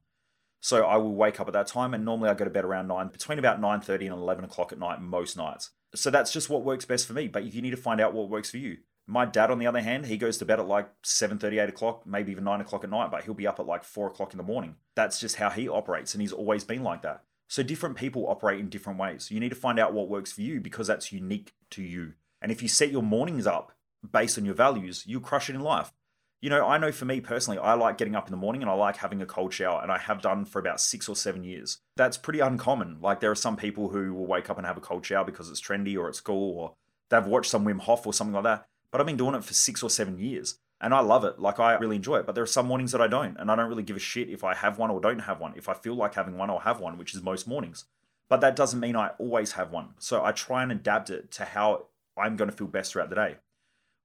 So 0.60 0.84
I 0.84 0.96
will 0.96 1.14
wake 1.14 1.40
up 1.40 1.48
at 1.48 1.54
that 1.54 1.66
time, 1.66 1.92
and 1.92 2.04
normally 2.04 2.30
I 2.30 2.34
go 2.34 2.44
to 2.44 2.50
bed 2.50 2.64
around 2.64 2.86
9, 2.86 3.08
between 3.08 3.40
about 3.40 3.60
9.30 3.60 4.02
and 4.02 4.12
11 4.12 4.44
o'clock 4.44 4.70
at 4.70 4.78
night 4.78 5.00
most 5.00 5.36
nights. 5.36 5.70
So 5.94 6.08
that's 6.08 6.32
just 6.32 6.48
what 6.48 6.62
works 6.62 6.84
best 6.84 7.08
for 7.08 7.12
me. 7.12 7.26
But 7.26 7.52
you 7.52 7.60
need 7.60 7.72
to 7.72 7.76
find 7.76 8.00
out 8.00 8.14
what 8.14 8.30
works 8.30 8.50
for 8.50 8.58
you. 8.58 8.78
My 9.06 9.24
dad, 9.24 9.50
on 9.50 9.58
the 9.58 9.66
other 9.66 9.80
hand, 9.80 10.06
he 10.06 10.16
goes 10.16 10.38
to 10.38 10.44
bed 10.44 10.60
at 10.60 10.68
like 10.68 10.88
7 11.02 11.38
8 11.42 11.58
o'clock, 11.68 12.06
maybe 12.06 12.30
even 12.32 12.44
9 12.44 12.60
o'clock 12.60 12.84
at 12.84 12.90
night, 12.90 13.10
but 13.10 13.24
he'll 13.24 13.34
be 13.34 13.46
up 13.46 13.58
at 13.58 13.66
like 13.66 13.84
4 13.84 14.08
o'clock 14.08 14.32
in 14.32 14.38
the 14.38 14.44
morning. 14.44 14.76
That's 14.94 15.18
just 15.18 15.36
how 15.36 15.50
he 15.50 15.68
operates, 15.68 16.14
and 16.14 16.20
he's 16.20 16.32
always 16.32 16.64
been 16.64 16.82
like 16.82 17.02
that. 17.02 17.24
So 17.48 17.62
different 17.62 17.96
people 17.96 18.28
operate 18.28 18.60
in 18.60 18.70
different 18.70 18.98
ways. 18.98 19.30
You 19.30 19.40
need 19.40 19.50
to 19.50 19.54
find 19.54 19.78
out 19.78 19.92
what 19.92 20.08
works 20.08 20.32
for 20.32 20.40
you 20.40 20.60
because 20.60 20.86
that's 20.86 21.12
unique 21.12 21.52
to 21.70 21.82
you. 21.82 22.14
And 22.40 22.50
if 22.50 22.62
you 22.62 22.68
set 22.68 22.90
your 22.90 23.02
mornings 23.02 23.46
up 23.46 23.72
based 24.10 24.38
on 24.38 24.44
your 24.44 24.54
values, 24.54 25.04
you'll 25.06 25.20
crush 25.20 25.50
it 25.50 25.54
in 25.54 25.60
life. 25.60 25.92
You 26.40 26.50
know, 26.50 26.66
I 26.66 26.78
know 26.78 26.90
for 26.90 27.04
me 27.04 27.20
personally, 27.20 27.58
I 27.58 27.74
like 27.74 27.98
getting 27.98 28.16
up 28.16 28.26
in 28.26 28.32
the 28.32 28.36
morning 28.36 28.62
and 28.62 28.70
I 28.70 28.74
like 28.74 28.96
having 28.96 29.20
a 29.20 29.26
cold 29.26 29.52
shower, 29.52 29.82
and 29.82 29.92
I 29.92 29.98
have 29.98 30.22
done 30.22 30.44
for 30.44 30.60
about 30.60 30.80
six 30.80 31.08
or 31.08 31.16
seven 31.16 31.44
years. 31.44 31.78
That's 31.96 32.16
pretty 32.16 32.40
uncommon. 32.40 32.98
Like, 33.00 33.20
there 33.20 33.30
are 33.30 33.36
some 33.36 33.56
people 33.56 33.90
who 33.90 34.14
will 34.14 34.26
wake 34.26 34.48
up 34.48 34.58
and 34.58 34.66
have 34.66 34.76
a 34.76 34.80
cold 34.80 35.04
shower 35.04 35.24
because 35.24 35.50
it's 35.50 35.60
trendy 35.60 35.96
or 35.96 36.08
at 36.08 36.14
school 36.14 36.58
or 36.58 36.74
they've 37.10 37.26
watched 37.26 37.50
some 37.50 37.64
Wim 37.64 37.80
Hof 37.80 38.06
or 38.06 38.14
something 38.14 38.34
like 38.34 38.44
that 38.44 38.66
but 38.92 39.00
I've 39.00 39.06
been 39.06 39.16
doing 39.16 39.34
it 39.34 39.42
for 39.42 39.54
six 39.54 39.82
or 39.82 39.90
seven 39.90 40.18
years 40.18 40.58
and 40.82 40.92
I 40.92 41.00
love 41.00 41.24
it. 41.24 41.38
Like 41.38 41.60
I 41.60 41.74
really 41.74 41.96
enjoy 41.96 42.18
it. 42.18 42.26
But 42.26 42.34
there 42.34 42.44
are 42.44 42.46
some 42.46 42.66
mornings 42.66 42.92
that 42.92 43.00
I 43.00 43.06
don't, 43.06 43.38
and 43.38 43.50
I 43.50 43.56
don't 43.56 43.68
really 43.68 43.84
give 43.84 43.96
a 43.96 44.00
shit 44.00 44.28
if 44.28 44.42
I 44.42 44.54
have 44.54 44.78
one 44.78 44.90
or 44.90 45.00
don't 45.00 45.20
have 45.20 45.40
one. 45.40 45.54
If 45.56 45.68
I 45.68 45.74
feel 45.74 45.94
like 45.94 46.14
having 46.14 46.36
one, 46.36 46.50
I'll 46.50 46.58
have 46.58 46.80
one, 46.80 46.98
which 46.98 47.14
is 47.14 47.22
most 47.22 47.46
mornings. 47.46 47.84
But 48.28 48.40
that 48.40 48.56
doesn't 48.56 48.80
mean 48.80 48.96
I 48.96 49.10
always 49.18 49.52
have 49.52 49.70
one. 49.70 49.90
So 49.98 50.24
I 50.24 50.32
try 50.32 50.62
and 50.62 50.72
adapt 50.72 51.08
it 51.08 51.30
to 51.32 51.44
how 51.44 51.86
I'm 52.16 52.36
going 52.36 52.50
to 52.50 52.56
feel 52.56 52.66
best 52.66 52.92
throughout 52.92 53.10
the 53.10 53.16
day. 53.16 53.36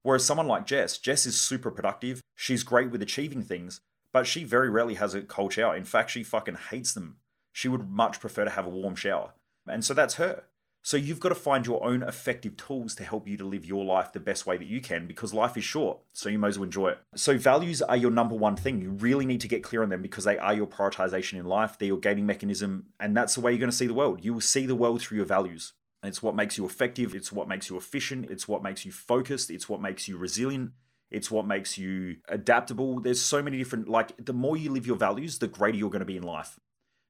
Whereas 0.02 0.24
someone 0.24 0.46
like 0.46 0.66
Jess, 0.66 0.98
Jess 0.98 1.26
is 1.26 1.40
super 1.40 1.70
productive. 1.70 2.22
She's 2.36 2.62
great 2.62 2.90
with 2.90 3.02
achieving 3.02 3.42
things, 3.42 3.80
but 4.12 4.26
she 4.26 4.44
very 4.44 4.70
rarely 4.70 4.94
has 4.94 5.14
a 5.14 5.22
cold 5.22 5.52
shower. 5.52 5.76
In 5.76 5.84
fact, 5.84 6.10
she 6.10 6.22
fucking 6.22 6.58
hates 6.70 6.94
them. 6.94 7.16
She 7.52 7.68
would 7.68 7.90
much 7.90 8.20
prefer 8.20 8.44
to 8.44 8.50
have 8.50 8.66
a 8.66 8.70
warm 8.70 8.94
shower. 8.94 9.32
And 9.66 9.84
so 9.84 9.94
that's 9.94 10.14
her. 10.14 10.44
So 10.82 10.96
you've 10.96 11.20
got 11.20 11.30
to 11.30 11.34
find 11.34 11.66
your 11.66 11.84
own 11.84 12.02
effective 12.02 12.56
tools 12.56 12.94
to 12.94 13.04
help 13.04 13.28
you 13.28 13.36
to 13.36 13.44
live 13.44 13.66
your 13.66 13.84
life 13.84 14.12
the 14.12 14.20
best 14.20 14.46
way 14.46 14.56
that 14.56 14.68
you 14.68 14.80
can 14.80 15.06
because 15.06 15.34
life 15.34 15.56
is 15.56 15.64
short. 15.64 15.98
So 16.12 16.28
you 16.28 16.38
might 16.38 16.48
as 16.48 16.58
well 16.58 16.64
enjoy 16.64 16.90
it. 16.90 16.98
So 17.14 17.36
values 17.36 17.82
are 17.82 17.96
your 17.96 18.10
number 18.10 18.34
one 18.34 18.56
thing. 18.56 18.80
You 18.80 18.90
really 18.90 19.26
need 19.26 19.40
to 19.42 19.48
get 19.48 19.62
clear 19.62 19.82
on 19.82 19.90
them 19.90 20.02
because 20.02 20.24
they 20.24 20.38
are 20.38 20.54
your 20.54 20.66
prioritization 20.66 21.38
in 21.38 21.46
life. 21.46 21.78
They're 21.78 21.88
your 21.88 21.98
gating 21.98 22.26
mechanism. 22.26 22.86
And 22.98 23.16
that's 23.16 23.34
the 23.34 23.40
way 23.40 23.52
you're 23.52 23.58
going 23.58 23.70
to 23.70 23.76
see 23.76 23.86
the 23.86 23.94
world. 23.94 24.24
You 24.24 24.32
will 24.34 24.40
see 24.40 24.66
the 24.66 24.74
world 24.74 25.02
through 25.02 25.18
your 25.18 25.26
values. 25.26 25.74
It's 26.02 26.22
what 26.22 26.36
makes 26.36 26.56
you 26.56 26.64
effective. 26.64 27.14
It's 27.14 27.32
what 27.32 27.48
makes 27.48 27.68
you 27.68 27.76
efficient. 27.76 28.30
It's 28.30 28.46
what 28.46 28.62
makes 28.62 28.86
you 28.86 28.92
focused. 28.92 29.50
It's 29.50 29.68
what 29.68 29.82
makes 29.82 30.08
you 30.08 30.16
resilient. 30.16 30.72
It's 31.10 31.30
what 31.30 31.46
makes 31.46 31.76
you 31.76 32.16
adaptable. 32.28 33.00
There's 33.00 33.20
so 33.20 33.42
many 33.42 33.58
different, 33.58 33.88
like, 33.88 34.24
the 34.24 34.34
more 34.34 34.56
you 34.56 34.70
live 34.70 34.86
your 34.86 34.96
values, 34.96 35.38
the 35.38 35.48
greater 35.48 35.76
you're 35.76 35.90
going 35.90 36.00
to 36.00 36.06
be 36.06 36.16
in 36.16 36.22
life 36.22 36.58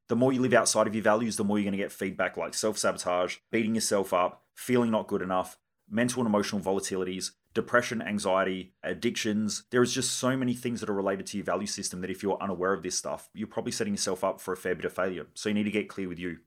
the 0.08 0.16
more 0.16 0.32
you 0.32 0.40
live 0.40 0.54
outside 0.54 0.86
of 0.86 0.94
your 0.94 1.04
values, 1.04 1.36
the 1.36 1.44
more 1.44 1.58
you're 1.58 1.64
going 1.64 1.72
to 1.72 1.78
get 1.78 1.92
feedback 1.92 2.36
like 2.36 2.54
self 2.54 2.78
sabotage, 2.78 3.36
beating 3.50 3.74
yourself 3.74 4.12
up, 4.12 4.42
feeling 4.54 4.90
not 4.90 5.06
good 5.06 5.22
enough, 5.22 5.58
mental 5.88 6.20
and 6.22 6.28
emotional 6.28 6.60
volatilities, 6.60 7.32
depression, 7.54 8.00
anxiety, 8.02 8.72
addictions. 8.82 9.64
There 9.70 9.82
is 9.82 9.92
just 9.92 10.14
so 10.14 10.36
many 10.36 10.54
things 10.54 10.80
that 10.80 10.88
are 10.88 10.94
related 10.94 11.26
to 11.26 11.36
your 11.36 11.44
value 11.44 11.66
system 11.66 12.00
that 12.00 12.10
if 12.10 12.22
you're 12.22 12.42
unaware 12.42 12.72
of 12.72 12.82
this 12.82 12.96
stuff, 12.96 13.28
you're 13.34 13.46
probably 13.48 13.72
setting 13.72 13.94
yourself 13.94 14.24
up 14.24 14.40
for 14.40 14.52
a 14.52 14.56
fair 14.56 14.74
bit 14.74 14.84
of 14.84 14.92
failure. 14.92 15.26
So 15.34 15.48
you 15.48 15.54
need 15.54 15.64
to 15.64 15.70
get 15.70 15.88
clear 15.88 16.08
with 16.08 16.18
you. 16.18 16.38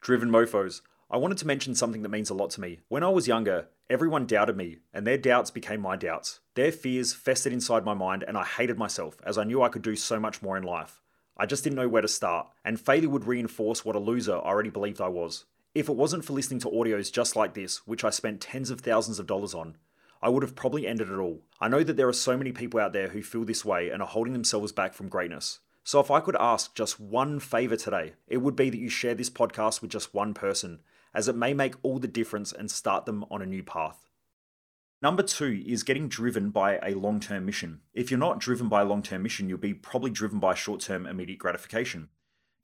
Driven 0.00 0.30
mofos. 0.30 0.82
I 1.10 1.18
wanted 1.18 1.36
to 1.38 1.46
mention 1.46 1.74
something 1.74 2.02
that 2.02 2.08
means 2.08 2.30
a 2.30 2.34
lot 2.34 2.50
to 2.50 2.60
me. 2.60 2.80
When 2.88 3.02
I 3.02 3.10
was 3.10 3.28
younger, 3.28 3.68
everyone 3.90 4.26
doubted 4.26 4.56
me, 4.56 4.78
and 4.94 5.06
their 5.06 5.18
doubts 5.18 5.50
became 5.50 5.82
my 5.82 5.94
doubts. 5.94 6.40
Their 6.54 6.72
fears 6.72 7.12
festered 7.12 7.52
inside 7.52 7.84
my 7.84 7.92
mind, 7.92 8.24
and 8.26 8.38
I 8.38 8.44
hated 8.44 8.78
myself 8.78 9.18
as 9.22 9.36
I 9.36 9.44
knew 9.44 9.62
I 9.62 9.68
could 9.68 9.82
do 9.82 9.94
so 9.94 10.18
much 10.18 10.40
more 10.40 10.56
in 10.56 10.62
life. 10.62 11.01
I 11.36 11.46
just 11.46 11.64
didn't 11.64 11.76
know 11.76 11.88
where 11.88 12.02
to 12.02 12.08
start, 12.08 12.48
and 12.64 12.80
failure 12.80 13.08
would 13.08 13.26
reinforce 13.26 13.84
what 13.84 13.96
a 13.96 13.98
loser 13.98 14.36
I 14.36 14.40
already 14.40 14.70
believed 14.70 15.00
I 15.00 15.08
was. 15.08 15.44
If 15.74 15.88
it 15.88 15.96
wasn't 15.96 16.24
for 16.24 16.34
listening 16.34 16.60
to 16.60 16.68
audios 16.68 17.12
just 17.12 17.34
like 17.34 17.54
this, 17.54 17.86
which 17.86 18.04
I 18.04 18.10
spent 18.10 18.42
tens 18.42 18.70
of 18.70 18.80
thousands 18.80 19.18
of 19.18 19.26
dollars 19.26 19.54
on, 19.54 19.76
I 20.20 20.28
would 20.28 20.42
have 20.42 20.54
probably 20.54 20.86
ended 20.86 21.10
it 21.10 21.16
all. 21.16 21.40
I 21.60 21.68
know 21.68 21.82
that 21.82 21.96
there 21.96 22.08
are 22.08 22.12
so 22.12 22.36
many 22.36 22.52
people 22.52 22.78
out 22.78 22.92
there 22.92 23.08
who 23.08 23.22
feel 23.22 23.44
this 23.44 23.64
way 23.64 23.88
and 23.88 24.02
are 24.02 24.08
holding 24.08 24.34
themselves 24.34 24.70
back 24.70 24.94
from 24.94 25.08
greatness. 25.08 25.60
So 25.82 25.98
if 25.98 26.10
I 26.10 26.20
could 26.20 26.36
ask 26.38 26.74
just 26.74 27.00
one 27.00 27.40
favor 27.40 27.76
today, 27.76 28.12
it 28.28 28.36
would 28.36 28.54
be 28.54 28.70
that 28.70 28.78
you 28.78 28.88
share 28.88 29.14
this 29.14 29.30
podcast 29.30 29.82
with 29.82 29.90
just 29.90 30.14
one 30.14 30.34
person, 30.34 30.80
as 31.12 31.26
it 31.26 31.34
may 31.34 31.54
make 31.54 31.74
all 31.82 31.98
the 31.98 32.06
difference 32.06 32.52
and 32.52 32.70
start 32.70 33.04
them 33.04 33.24
on 33.30 33.42
a 33.42 33.46
new 33.46 33.64
path. 33.64 34.08
Number 35.02 35.24
two 35.24 35.60
is 35.66 35.82
getting 35.82 36.08
driven 36.08 36.50
by 36.50 36.78
a 36.78 36.94
long 36.94 37.18
term 37.18 37.44
mission. 37.44 37.80
If 37.92 38.10
you're 38.10 38.20
not 38.20 38.38
driven 38.38 38.68
by 38.68 38.82
a 38.82 38.84
long 38.84 39.02
term 39.02 39.24
mission, 39.24 39.48
you'll 39.48 39.58
be 39.58 39.74
probably 39.74 40.12
driven 40.12 40.38
by 40.38 40.54
short 40.54 40.80
term 40.80 41.06
immediate 41.06 41.40
gratification. 41.40 42.08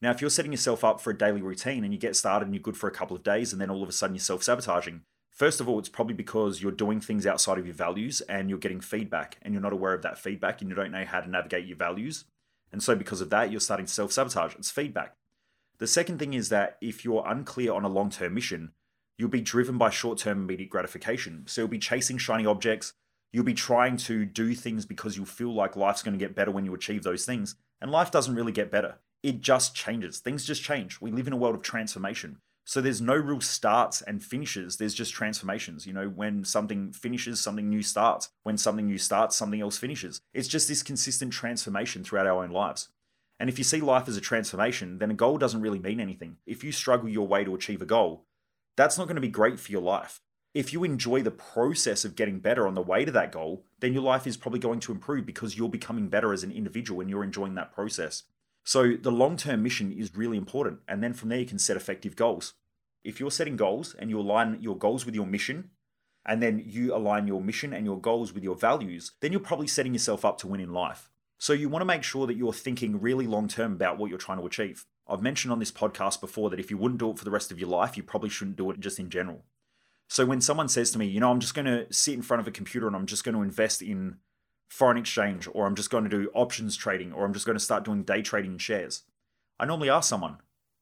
Now, 0.00 0.12
if 0.12 0.20
you're 0.20 0.30
setting 0.30 0.52
yourself 0.52 0.84
up 0.84 1.00
for 1.00 1.10
a 1.10 1.18
daily 1.18 1.42
routine 1.42 1.82
and 1.82 1.92
you 1.92 1.98
get 1.98 2.14
started 2.14 2.46
and 2.46 2.54
you're 2.54 2.62
good 2.62 2.76
for 2.76 2.86
a 2.86 2.92
couple 2.92 3.16
of 3.16 3.24
days 3.24 3.52
and 3.52 3.60
then 3.60 3.70
all 3.70 3.82
of 3.82 3.88
a 3.88 3.92
sudden 3.92 4.14
you're 4.14 4.20
self 4.20 4.44
sabotaging, 4.44 5.02
first 5.32 5.60
of 5.60 5.68
all, 5.68 5.80
it's 5.80 5.88
probably 5.88 6.14
because 6.14 6.62
you're 6.62 6.70
doing 6.70 7.00
things 7.00 7.26
outside 7.26 7.58
of 7.58 7.66
your 7.66 7.74
values 7.74 8.20
and 8.22 8.48
you're 8.48 8.60
getting 8.60 8.80
feedback 8.80 9.38
and 9.42 9.52
you're 9.52 9.60
not 9.60 9.72
aware 9.72 9.94
of 9.94 10.02
that 10.02 10.16
feedback 10.16 10.60
and 10.60 10.70
you 10.70 10.76
don't 10.76 10.92
know 10.92 11.04
how 11.04 11.20
to 11.20 11.28
navigate 11.28 11.66
your 11.66 11.76
values. 11.76 12.24
And 12.70 12.80
so, 12.80 12.94
because 12.94 13.20
of 13.20 13.30
that, 13.30 13.50
you're 13.50 13.58
starting 13.58 13.86
to 13.86 13.92
self 13.92 14.12
sabotage. 14.12 14.54
It's 14.54 14.70
feedback. 14.70 15.16
The 15.78 15.88
second 15.88 16.20
thing 16.20 16.34
is 16.34 16.50
that 16.50 16.76
if 16.80 17.04
you're 17.04 17.26
unclear 17.26 17.72
on 17.72 17.84
a 17.84 17.88
long 17.88 18.10
term 18.10 18.34
mission, 18.34 18.74
You'll 19.18 19.28
be 19.28 19.40
driven 19.40 19.76
by 19.76 19.90
short 19.90 20.18
term 20.18 20.42
immediate 20.42 20.70
gratification. 20.70 21.42
So 21.46 21.62
you'll 21.62 21.68
be 21.68 21.78
chasing 21.78 22.18
shiny 22.18 22.46
objects. 22.46 22.94
You'll 23.32 23.44
be 23.44 23.54
trying 23.54 23.96
to 23.98 24.24
do 24.24 24.54
things 24.54 24.86
because 24.86 25.16
you 25.16 25.26
feel 25.26 25.52
like 25.52 25.76
life's 25.76 26.02
going 26.02 26.18
to 26.18 26.24
get 26.24 26.36
better 26.36 26.52
when 26.52 26.64
you 26.64 26.72
achieve 26.72 27.02
those 27.02 27.26
things. 27.26 27.56
And 27.80 27.90
life 27.90 28.10
doesn't 28.10 28.34
really 28.34 28.52
get 28.52 28.70
better. 28.70 28.98
It 29.22 29.40
just 29.40 29.74
changes. 29.74 30.20
Things 30.20 30.46
just 30.46 30.62
change. 30.62 31.00
We 31.00 31.10
live 31.10 31.26
in 31.26 31.32
a 31.32 31.36
world 31.36 31.56
of 31.56 31.62
transformation. 31.62 32.38
So 32.64 32.80
there's 32.80 33.00
no 33.00 33.14
real 33.14 33.40
starts 33.40 34.02
and 34.02 34.22
finishes. 34.22 34.76
There's 34.76 34.94
just 34.94 35.12
transformations. 35.12 35.86
You 35.86 35.94
know, 35.94 36.08
when 36.08 36.44
something 36.44 36.92
finishes, 36.92 37.40
something 37.40 37.68
new 37.68 37.82
starts. 37.82 38.28
When 38.44 38.56
something 38.56 38.86
new 38.86 38.98
starts, 38.98 39.36
something 39.36 39.60
else 39.60 39.78
finishes. 39.78 40.20
It's 40.32 40.48
just 40.48 40.68
this 40.68 40.82
consistent 40.82 41.32
transformation 41.32 42.04
throughout 42.04 42.26
our 42.26 42.44
own 42.44 42.50
lives. 42.50 42.88
And 43.40 43.48
if 43.48 43.58
you 43.58 43.64
see 43.64 43.80
life 43.80 44.08
as 44.08 44.16
a 44.16 44.20
transformation, 44.20 44.98
then 44.98 45.10
a 45.10 45.14
goal 45.14 45.38
doesn't 45.38 45.60
really 45.60 45.78
mean 45.78 46.00
anything. 46.00 46.36
If 46.46 46.62
you 46.62 46.72
struggle 46.72 47.08
your 47.08 47.26
way 47.26 47.44
to 47.44 47.54
achieve 47.54 47.82
a 47.82 47.86
goal, 47.86 48.24
that's 48.78 48.96
not 48.96 49.08
going 49.08 49.16
to 49.16 49.20
be 49.20 49.28
great 49.28 49.58
for 49.58 49.72
your 49.72 49.82
life. 49.82 50.20
If 50.54 50.72
you 50.72 50.84
enjoy 50.84 51.22
the 51.22 51.32
process 51.32 52.04
of 52.04 52.14
getting 52.14 52.38
better 52.38 52.64
on 52.64 52.74
the 52.74 52.80
way 52.80 53.04
to 53.04 53.10
that 53.10 53.32
goal, 53.32 53.64
then 53.80 53.92
your 53.92 54.02
life 54.02 54.24
is 54.24 54.36
probably 54.36 54.60
going 54.60 54.78
to 54.80 54.92
improve 54.92 55.26
because 55.26 55.58
you're 55.58 55.68
becoming 55.68 56.08
better 56.08 56.32
as 56.32 56.44
an 56.44 56.52
individual 56.52 57.00
and 57.00 57.10
you're 57.10 57.24
enjoying 57.24 57.56
that 57.56 57.72
process. 57.72 58.22
So 58.64 58.92
the 58.94 59.10
long 59.10 59.36
term 59.36 59.64
mission 59.64 59.90
is 59.90 60.14
really 60.14 60.36
important. 60.36 60.78
And 60.86 61.02
then 61.02 61.12
from 61.12 61.28
there, 61.28 61.40
you 61.40 61.46
can 61.46 61.58
set 61.58 61.76
effective 61.76 62.14
goals. 62.14 62.54
If 63.02 63.18
you're 63.18 63.32
setting 63.32 63.56
goals 63.56 63.96
and 63.98 64.10
you 64.10 64.20
align 64.20 64.58
your 64.60 64.78
goals 64.78 65.04
with 65.04 65.14
your 65.14 65.26
mission, 65.26 65.70
and 66.24 66.40
then 66.40 66.62
you 66.64 66.94
align 66.94 67.26
your 67.26 67.40
mission 67.40 67.72
and 67.72 67.84
your 67.84 68.00
goals 68.00 68.32
with 68.32 68.44
your 68.44 68.54
values, 68.54 69.12
then 69.20 69.32
you're 69.32 69.40
probably 69.40 69.66
setting 69.66 69.92
yourself 69.92 70.24
up 70.24 70.38
to 70.38 70.46
win 70.46 70.60
in 70.60 70.72
life. 70.72 71.10
So 71.38 71.52
you 71.52 71.68
want 71.68 71.82
to 71.82 71.86
make 71.86 72.02
sure 72.02 72.26
that 72.26 72.36
you're 72.36 72.52
thinking 72.52 73.00
really 73.00 73.26
long 73.26 73.46
term 73.46 73.72
about 73.72 73.96
what 73.96 74.10
you're 74.10 74.18
trying 74.18 74.38
to 74.38 74.46
achieve. 74.46 74.84
I've 75.08 75.22
mentioned 75.22 75.52
on 75.52 75.60
this 75.60 75.72
podcast 75.72 76.20
before 76.20 76.50
that 76.50 76.60
if 76.60 76.70
you 76.70 76.76
wouldn't 76.76 76.98
do 76.98 77.10
it 77.10 77.18
for 77.18 77.24
the 77.24 77.30
rest 77.30 77.52
of 77.52 77.60
your 77.60 77.68
life, 77.68 77.96
you 77.96 78.02
probably 78.02 78.28
shouldn't 78.28 78.56
do 78.56 78.70
it 78.70 78.80
just 78.80 78.98
in 78.98 79.08
general. 79.08 79.44
So 80.08 80.26
when 80.26 80.40
someone 80.40 80.68
says 80.68 80.90
to 80.90 80.98
me, 80.98 81.06
you 81.06 81.20
know, 81.20 81.30
I'm 81.30 81.38
just 81.38 81.54
going 81.54 81.66
to 81.66 81.86
sit 81.92 82.14
in 82.14 82.22
front 82.22 82.40
of 82.40 82.48
a 82.48 82.52
computer 82.52 82.86
and 82.86 82.96
I'm 82.96 83.06
just 83.06 83.24
going 83.24 83.34
to 83.34 83.42
invest 83.42 83.82
in 83.82 84.16
foreign 84.68 84.98
exchange, 84.98 85.48
or 85.52 85.66
I'm 85.66 85.74
just 85.74 85.90
going 85.90 86.04
to 86.04 86.10
do 86.10 86.30
options 86.34 86.76
trading, 86.76 87.12
or 87.12 87.24
I'm 87.24 87.32
just 87.32 87.46
going 87.46 87.56
to 87.56 87.64
start 87.64 87.84
doing 87.84 88.02
day 88.02 88.20
trading 88.20 88.52
in 88.52 88.58
shares, 88.58 89.02
I 89.58 89.64
normally 89.64 89.90
ask 89.90 90.08
someone, 90.08 90.38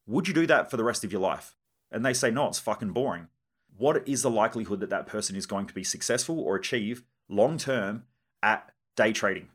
would 0.07 0.27
you 0.27 0.35
do 0.35 0.47
that 0.47 0.71
for 0.71 0.77
the 0.77 0.85
rest 0.85 1.05
of 1.05 1.13
your 1.13 1.21
life? 1.21 1.55
And 1.91 2.05
they 2.05 2.13
say, 2.13 2.31
no, 2.31 2.49
it's 2.49 2.59
fucking 2.59 2.93
boring. 2.93 3.29
What 3.77 4.07
is 4.09 4.23
the 4.23 4.31
likelihood 4.31 4.81
that 4.81 4.91
that 4.91 5.07
person 5.07 5.37
is 5.37 5.47
going 5.47 5.67
to 5.67 5.75
be 5.75 5.85
successful 5.85 6.41
or 6.41 6.57
achieve 6.57 7.05
long 7.29 7.59
term 7.59 8.05
at 8.43 8.73
day 8.97 9.13
trading? 9.13 9.51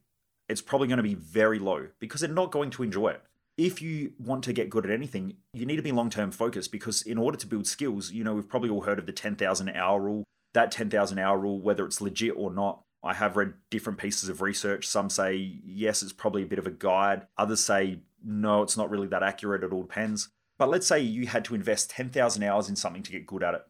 It's 0.52 0.62
probably 0.62 0.88
going 0.88 0.98
to 0.98 1.04
be 1.04 1.16
very 1.16 1.60
low 1.60 1.88
because 2.00 2.22
they're 2.22 2.30
not 2.30 2.52
going 2.52 2.70
to 2.72 2.84
enjoy 2.84 3.10
it 3.10 3.24
if 3.58 3.82
you 3.82 4.14
want 4.18 4.44
to 4.46 4.54
get 4.54 4.70
good 4.70 4.86
at 4.86 4.92
anything, 4.92 5.36
you 5.54 5.66
need 5.66 5.76
to 5.76 5.82
be 5.82 5.92
long 5.92 6.10
term 6.10 6.32
focused 6.32 6.72
because 6.72 7.02
in 7.02 7.18
order 7.18 7.38
to 7.38 7.48
build 7.48 7.68
skills, 7.68 8.12
you 8.12 8.24
know, 8.24 8.34
we've 8.34 8.50
probably 8.50 8.70
all 8.70 8.82
heard 8.82 9.00
of 9.00 9.06
the 9.06 9.12
10,000 9.12 9.70
hour 9.70 10.00
rule. 10.02 10.24
That 10.54 10.72
10,000 10.72 11.20
hour 11.20 11.38
rule, 11.38 11.60
whether 11.60 11.86
it's 11.86 12.02
legit 12.02 12.34
or 12.36 12.52
not, 12.52 12.84
I 13.04 13.14
have 13.14 13.38
read 13.38 13.54
different 13.70 14.00
pieces 14.00 14.30
of 14.30 14.42
research. 14.42 14.88
Some 14.88 15.10
say, 15.10 15.36
yes, 15.36 16.04
it's 16.04 16.14
probably 16.14 16.44
a 16.44 16.48
bit 16.48 16.60
of 16.60 16.68
a 16.68 16.72
guide. 16.72 17.28
Others 17.38 17.62
say, 17.62 18.00
no, 18.24 18.62
it's 18.62 18.78
not 18.78 18.90
really 18.90 19.08
that 19.08 19.24
accurate. 19.24 19.64
It 19.64 19.72
all 19.72 19.84
depends. 19.84 20.30
But 20.58 20.70
let's 20.70 20.88
say 20.88 21.00
you 21.00 21.28
had 21.28 21.46
to 21.46 21.56
invest 21.56 21.90
10,000 21.92 22.44
hours 22.44 22.70
in 22.70 22.76
something 22.76 23.04
to 23.04 23.12
get 23.12 23.26
good 23.26 23.44
at 23.44 23.56
it. 23.56 23.66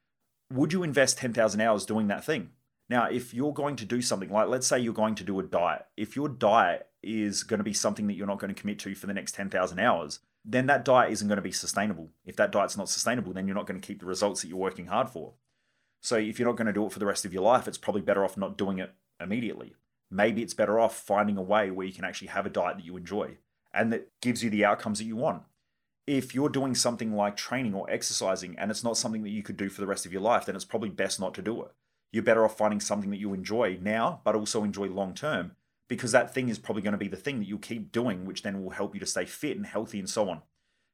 Would 0.52 0.74
you 0.74 0.84
invest 0.84 1.18
10,000 1.18 1.62
hours 1.62 1.86
doing 1.86 2.08
that 2.08 2.26
thing? 2.26 2.50
Now, 2.92 3.06
if 3.06 3.34
you're 3.34 3.54
going 3.54 3.78
to 3.78 3.86
do 3.86 4.02
something 4.02 4.30
like, 4.30 4.50
let's 4.50 4.68
say 4.68 4.78
you're 4.78 4.92
going 4.92 5.16
to 5.16 5.24
do 5.24 5.40
a 5.40 5.44
diet, 5.44 5.86
if 5.96 6.18
your 6.18 6.28
diet 6.28 6.90
is 7.02 7.44
going 7.44 7.60
to 7.60 7.64
be 7.64 7.72
something 7.72 8.06
that 8.08 8.16
you're 8.16 8.28
not 8.28 8.38
going 8.38 8.54
to 8.54 8.62
commit 8.62 8.80
to 8.80 8.94
for 8.96 9.08
the 9.08 9.14
next 9.14 9.34
10,000 9.34 9.80
hours, 9.80 10.20
then 10.44 10.66
that 10.66 10.84
diet 10.84 11.14
isn't 11.14 11.30
going 11.30 11.38
to 11.38 11.42
be 11.42 11.54
sustainable. 11.54 12.10
If 12.26 12.36
that 12.36 12.52
diet's 12.52 12.76
not 12.76 12.90
sustainable, 12.90 13.32
then 13.32 13.48
you're 13.48 13.56
not 13.56 13.66
going 13.66 13.80
to 13.80 13.88
keep 13.88 14.02
the 14.02 14.06
results 14.06 14.42
that 14.42 14.50
you're 14.50 14.58
working 14.58 14.88
hard 14.88 15.10
for. 15.10 15.36
So 16.02 16.18
if 16.18 16.38
you're 16.38 16.50
not 16.50 16.58
going 16.58 16.68
to 16.68 16.74
do 16.74 16.86
it 16.86 16.92
for 16.92 17.00
the 17.00 17.06
rest 17.06 17.24
of 17.24 17.32
your 17.32 17.44
life, 17.44 17.66
it's 17.66 17.78
probably 17.78 18.02
better 18.02 18.26
off 18.26 18.36
not 18.36 18.58
doing 18.58 18.80
it 18.80 18.94
immediately. 19.22 19.74
Maybe 20.10 20.42
it's 20.42 20.54
better 20.54 20.78
off 20.78 20.98
finding 20.98 21.38
a 21.38 21.42
way 21.42 21.72
where 21.72 21.88
you 21.88 21.94
can 21.94 22.04
actually 22.04 22.28
have 22.28 22.46
a 22.46 22.50
diet 22.50 22.76
that 22.76 22.86
you 22.86 22.98
enjoy 22.98 23.38
and 23.74 23.94
that 23.94 24.10
gives 24.22 24.44
you 24.44 24.50
the 24.50 24.66
outcomes 24.66 25.00
that 25.00 25.06
you 25.06 25.16
want. 25.16 25.44
If 26.08 26.36
you're 26.36 26.50
doing 26.50 26.76
something 26.76 27.16
like 27.16 27.38
training 27.38 27.74
or 27.74 27.90
exercising 27.90 28.60
and 28.60 28.70
it's 28.70 28.84
not 28.84 28.98
something 28.98 29.24
that 29.24 29.30
you 29.30 29.44
could 29.44 29.56
do 29.56 29.70
for 29.70 29.80
the 29.80 29.88
rest 29.88 30.06
of 30.06 30.12
your 30.12 30.22
life, 30.22 30.46
then 30.46 30.58
it's 30.58 30.66
probably 30.66 30.90
best 30.90 31.18
not 31.18 31.34
to 31.36 31.42
do 31.42 31.62
it. 31.62 31.72
You're 32.12 32.24
better 32.24 32.44
off 32.44 32.58
finding 32.58 32.80
something 32.80 33.10
that 33.12 33.20
you 33.20 33.34
enjoy 33.34 33.80
now, 33.82 34.22
but 34.24 34.36
also 34.36 34.64
enjoy 34.64 34.88
long 34.88 35.14
term 35.14 35.52
because 35.88 36.14
that 36.14 36.34
thing 36.34 36.48
is 36.48 36.58
probably 36.58 36.82
going 36.82 36.94
to 36.94 36.98
be 36.98 37.10
the 37.10 37.18
thing 37.18 37.40
that 37.40 37.48
you'll 37.48 37.60
keep 37.60 37.92
doing, 37.92 38.26
which 38.26 38.44
then 38.44 38.64
will 38.64 38.72
help 38.72 38.94
you 38.94 39.00
to 39.02 39.06
stay 39.06 39.26
fit 39.26 39.58
and 39.58 39.66
healthy 39.66 40.00
and 40.00 40.10
so 40.10 40.30
on. 40.30 40.42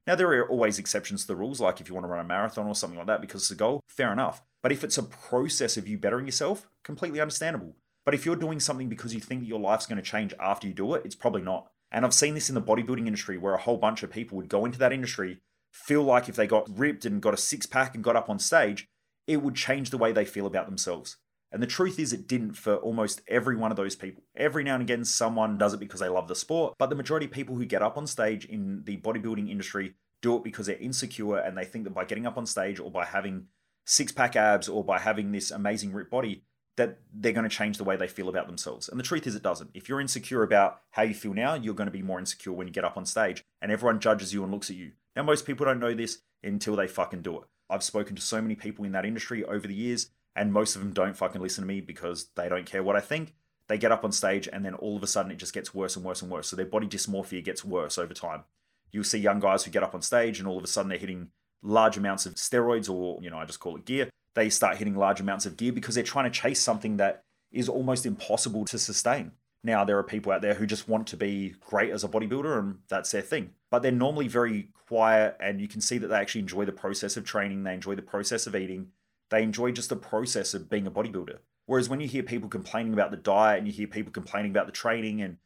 Now, 0.08 0.16
there 0.16 0.32
are 0.32 0.50
always 0.50 0.80
exceptions 0.80 1.22
to 1.22 1.28
the 1.28 1.36
rules, 1.36 1.60
like 1.60 1.80
if 1.80 1.88
you 1.88 1.94
want 1.94 2.06
to 2.06 2.10
run 2.10 2.26
a 2.26 2.28
marathon 2.28 2.66
or 2.66 2.74
something 2.74 2.98
like 2.98 3.08
that 3.08 3.22
because 3.22 3.44
it's 3.44 3.52
a 3.52 3.56
goal, 3.56 3.82
fair 3.88 4.12
enough. 4.12 4.42
But 4.64 4.72
if 4.72 4.84
it's 4.84 4.98
a 4.98 5.04
process 5.04 5.78
of 5.78 5.88
you 5.88 5.98
bettering 5.98 6.26
yourself, 6.26 6.68
completely 6.84 7.22
understandable. 7.22 7.76
But 8.06 8.16
if 8.16 8.26
you're 8.26 8.38
doing 8.38 8.60
something 8.60 8.90
because 8.90 9.14
you 9.14 9.20
think 9.20 9.42
that 9.42 9.48
your 9.48 9.60
life's 9.60 9.86
going 9.86 9.98
to 9.98 10.02
change 10.02 10.34
after 10.40 10.66
you 10.66 10.74
do 10.74 10.94
it, 10.94 11.04
it's 11.06 11.14
probably 11.14 11.42
not. 11.42 11.70
And 11.92 12.06
I've 12.06 12.14
seen 12.14 12.34
this 12.34 12.50
in 12.50 12.56
the 12.56 12.62
bodybuilding 12.62 13.06
industry 13.06 13.38
where 13.38 13.54
a 13.54 13.60
whole 13.60 13.78
bunch 13.78 14.02
of 14.02 14.10
people 14.10 14.38
would 14.38 14.50
go 14.50 14.66
into 14.66 14.80
that 14.80 14.94
industry, 14.94 15.42
feel 15.72 16.04
like 16.04 16.28
if 16.28 16.36
they 16.36 16.48
got 16.48 16.76
ripped 16.76 17.06
and 17.06 17.22
got 17.22 17.34
a 17.34 17.38
six 17.38 17.66
pack 17.66 17.94
and 17.94 18.04
got 18.04 18.16
up 18.16 18.30
on 18.30 18.40
stage, 18.40 18.88
it 19.28 19.44
would 19.44 19.56
change 19.56 19.90
the 19.90 19.98
way 19.98 20.12
they 20.12 20.26
feel 20.26 20.48
about 20.48 20.66
themselves. 20.66 21.18
And 21.52 21.64
the 21.64 21.68
truth 21.68 21.98
is, 22.00 22.12
it 22.12 22.28
didn't 22.28 22.54
for 22.54 22.76
almost 22.76 23.22
every 23.28 23.56
one 23.56 23.72
of 23.72 23.78
those 23.78 23.96
people. 23.96 24.24
Every 24.36 24.64
now 24.64 24.76
and 24.76 24.84
again, 24.84 25.06
someone 25.06 25.58
does 25.58 25.74
it 25.74 25.80
because 25.80 26.00
they 26.00 26.10
love 26.10 26.28
the 26.28 26.36
sport, 26.36 26.74
but 26.78 26.90
the 26.90 26.96
majority 26.96 27.26
of 27.26 27.32
people 27.32 27.56
who 27.56 27.66
get 27.66 27.82
up 27.82 27.98
on 27.98 28.08
stage 28.08 28.46
in 28.46 28.84
the 28.86 28.98
bodybuilding 28.98 29.50
industry 29.50 29.94
do 30.22 30.36
it 30.36 30.44
because 30.44 30.66
they're 30.66 30.78
insecure 30.78 31.38
and 31.38 31.58
they 31.58 31.64
think 31.64 31.84
that 31.84 31.94
by 31.94 32.04
getting 32.04 32.26
up 32.26 32.38
on 32.38 32.46
stage 32.46 32.80
or 32.80 32.92
by 32.92 33.06
having 33.06 33.48
six 33.86 34.12
pack 34.12 34.36
abs 34.36 34.68
or 34.68 34.84
by 34.84 35.00
having 35.00 35.32
this 35.32 35.52
amazing 35.52 35.94
ripped 35.94 36.12
body, 36.12 36.44
that 36.76 37.00
they're 37.14 37.34
going 37.34 37.48
to 37.48 37.56
change 37.56 37.78
the 37.78 37.84
way 37.84 37.96
they 37.96 38.08
feel 38.08 38.30
about 38.30 38.48
themselves. 38.48 38.90
And 38.90 39.00
the 39.00 39.04
truth 39.04 39.26
is, 39.26 39.36
it 39.36 39.42
doesn't. 39.42 39.72
If 39.74 39.90
you're 39.90 40.02
insecure 40.02 40.44
about 40.44 40.82
how 40.92 41.04
you 41.04 41.14
feel 41.14 41.34
now, 41.34 41.56
you're 41.56 41.74
going 41.74 41.88
to 41.88 41.92
be 41.92 42.02
more 42.02 42.20
insecure 42.20 42.54
when 42.54 42.68
you 42.68 42.74
get 42.74 42.84
up 42.84 42.98
on 42.98 43.06
stage 43.06 43.44
and 43.62 43.72
everyone 43.72 44.00
judges 44.00 44.34
you 44.34 44.44
and 44.44 44.52
looks 44.52 44.70
at 44.70 44.76
you. 44.76 44.92
Now, 45.16 45.24
most 45.24 45.46
people 45.46 45.66
don't 45.66 45.80
know 45.80 45.94
this 45.94 46.20
until 46.44 46.76
they 46.76 46.88
fucking 46.88 47.22
do 47.22 47.38
it. 47.40 47.48
I've 47.70 47.84
spoken 47.84 48.16
to 48.16 48.22
so 48.22 48.42
many 48.42 48.56
people 48.56 48.86
in 48.86 48.92
that 48.94 49.06
industry 49.06 49.44
over 49.44 49.68
the 49.68 49.74
years 49.74 50.10
and 50.36 50.54
most 50.54 50.76
of 50.76 50.82
them 50.82 50.94
don't 50.94 51.18
fucking 51.18 51.42
listen 51.42 51.64
to 51.64 51.68
me 51.68 51.82
because 51.82 52.28
they 52.36 52.48
don't 52.48 52.66
care 52.66 52.84
what 52.84 52.96
I 52.96 53.00
think. 53.00 53.34
They 53.68 53.78
get 53.78 53.92
up 53.92 54.06
on 54.06 54.12
stage 54.12 54.48
and 54.52 54.64
then 54.64 54.76
all 54.76 54.96
of 54.96 55.04
a 55.04 55.08
sudden 55.08 55.32
it 55.32 55.38
just 55.38 55.54
gets 55.54 55.74
worse 55.74 55.96
and 55.96 56.06
worse 56.06 56.22
and 56.22 56.32
worse. 56.32 56.48
So 56.48 56.56
their 56.56 56.66
body 56.66 56.88
dysmorphia 56.88 57.44
gets 57.44 57.66
worse 57.66 57.98
over 57.98 58.14
time. 58.14 58.44
You'll 58.92 59.04
see 59.04 59.18
young 59.20 59.40
guys 59.40 59.64
who 59.64 59.72
get 59.72 59.84
up 59.84 59.94
on 59.94 60.02
stage 60.02 60.40
and 60.40 60.48
all 60.48 60.58
of 60.58 60.64
a 60.64 60.68
sudden 60.68 60.90
they're 60.90 60.98
hitting 60.98 61.30
large 61.62 61.98
amounts 61.98 62.26
of 62.26 62.36
steroids 62.36 62.90
or, 62.90 63.22
you 63.22 63.30
know, 63.30 63.38
I 63.38 63.46
just 63.46 63.60
call 63.60 63.76
it 63.76 63.86
gear. 63.86 64.10
They 64.36 64.50
start 64.50 64.78
hitting 64.78 64.96
large 64.96 65.20
amounts 65.20 65.46
of 65.46 65.58
gear 65.58 65.74
because 65.74 65.96
they're 65.96 66.04
trying 66.04 66.32
to 66.32 66.40
chase 66.40 66.62
something 66.62 66.98
that 66.98 67.24
is 67.52 67.68
almost 67.68 68.06
impossible 68.06 68.66
to 68.66 68.78
sustain. 68.78 69.32
Now, 69.64 69.84
there 69.84 69.98
are 69.98 70.04
people 70.04 70.32
out 70.32 70.42
there 70.42 70.54
who 70.54 70.66
just 70.66 70.88
want 70.88 71.08
to 71.08 71.18
be 71.18 71.56
great 71.60 71.92
as 71.92 72.04
a 72.04 72.08
bodybuilder 72.08 72.60
and 72.60 72.80
that's 72.88 73.12
their 73.12 73.22
thing. 73.22 73.52
But 73.70 73.82
they're 73.82 73.92
normally 73.92 74.28
very 74.28 74.70
quiet 74.88 75.36
and 75.40 75.60
you 75.60 75.68
can 75.68 75.82
see 75.82 75.98
that 75.98 76.08
they 76.08 76.16
actually 76.16 76.42
enjoy 76.42 76.66
the 76.66 76.72
process 76.72 77.18
of 77.18 77.26
training, 77.26 77.64
they 77.64 77.74
enjoy 77.74 77.96
the 77.96 78.02
process 78.02 78.48
of 78.48 78.56
eating, 78.56 78.88
they 79.30 79.44
enjoy 79.44 79.72
just 79.72 79.90
the 79.90 79.96
process 79.96 80.54
of 80.54 80.70
being 80.70 80.88
a 80.88 80.92
bodybuilder. 80.92 81.40
Whereas 81.66 81.90
when 81.90 82.00
you 82.00 82.08
hear 82.08 82.24
people 82.24 82.48
complaining 82.48 82.94
about 82.94 83.12
the 83.12 83.18
diet 83.18 83.58
and 83.58 83.68
you 83.68 83.74
hear 83.74 83.88
people 83.88 84.12
complaining 84.12 84.52
about 84.52 84.68
the 84.68 84.72
training 84.72 85.22
and 85.22 85.38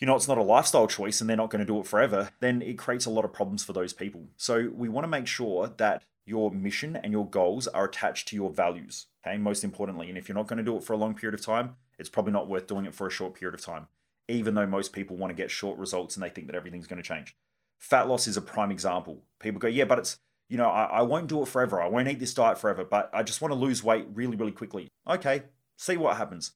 you 0.00 0.06
know 0.06 0.16
it's 0.16 0.26
not 0.26 0.38
a 0.38 0.42
lifestyle 0.42 0.88
choice 0.88 1.20
and 1.20 1.30
they're 1.30 1.36
not 1.36 1.50
going 1.50 1.60
to 1.60 1.72
do 1.72 1.78
it 1.78 1.86
forever, 1.86 2.30
then 2.40 2.62
it 2.62 2.78
creates 2.78 3.06
a 3.06 3.10
lot 3.10 3.24
of 3.24 3.32
problems 3.32 3.62
for 3.62 3.72
those 3.72 3.92
people. 3.92 4.28
So 4.36 4.70
we 4.74 4.88
want 4.88 5.04
to 5.04 5.08
make 5.08 5.26
sure 5.26 5.72
that 5.76 6.02
your 6.26 6.50
mission 6.50 6.96
and 6.96 7.12
your 7.12 7.28
goals 7.28 7.68
are 7.68 7.84
attached 7.84 8.28
to 8.28 8.36
your 8.36 8.50
values, 8.50 9.06
okay? 9.26 9.36
Most 9.38 9.64
importantly, 9.64 10.08
and 10.08 10.18
if 10.18 10.28
you're 10.28 10.36
not 10.36 10.46
going 10.46 10.58
to 10.58 10.62
do 10.62 10.76
it 10.76 10.84
for 10.84 10.92
a 10.92 10.98
long 10.98 11.14
period 11.14 11.38
of 11.38 11.44
time, 11.44 11.76
it's 11.98 12.08
probably 12.08 12.32
not 12.32 12.48
worth 12.48 12.66
doing 12.66 12.86
it 12.86 12.94
for 12.94 13.06
a 13.06 13.10
short 13.10 13.34
period 13.34 13.54
of 13.54 13.64
time, 13.64 13.88
even 14.28 14.54
though 14.54 14.66
most 14.66 14.92
people 14.92 15.16
want 15.16 15.30
to 15.30 15.34
get 15.34 15.50
short 15.50 15.78
results 15.78 16.16
and 16.16 16.22
they 16.22 16.30
think 16.30 16.46
that 16.46 16.56
everything's 16.56 16.86
going 16.86 17.02
to 17.02 17.08
change. 17.08 17.36
Fat 17.78 18.08
loss 18.08 18.26
is 18.26 18.36
a 18.36 18.42
prime 18.42 18.70
example. 18.70 19.22
People 19.38 19.58
go, 19.58 19.68
"Yeah, 19.68 19.84
but 19.84 19.98
it's 19.98 20.18
you 20.50 20.56
know, 20.56 20.68
I, 20.68 20.84
I 20.84 21.02
won't 21.02 21.28
do 21.28 21.40
it 21.42 21.48
forever. 21.48 21.80
I 21.80 21.86
won't 21.86 22.08
eat 22.08 22.18
this 22.18 22.34
diet 22.34 22.58
forever, 22.58 22.84
but 22.84 23.08
I 23.14 23.22
just 23.22 23.40
want 23.40 23.52
to 23.52 23.58
lose 23.58 23.84
weight 23.84 24.06
really, 24.12 24.36
really 24.36 24.52
quickly. 24.52 24.88
Okay, 25.08 25.44
see 25.76 25.96
what 25.96 26.16
happens. 26.16 26.52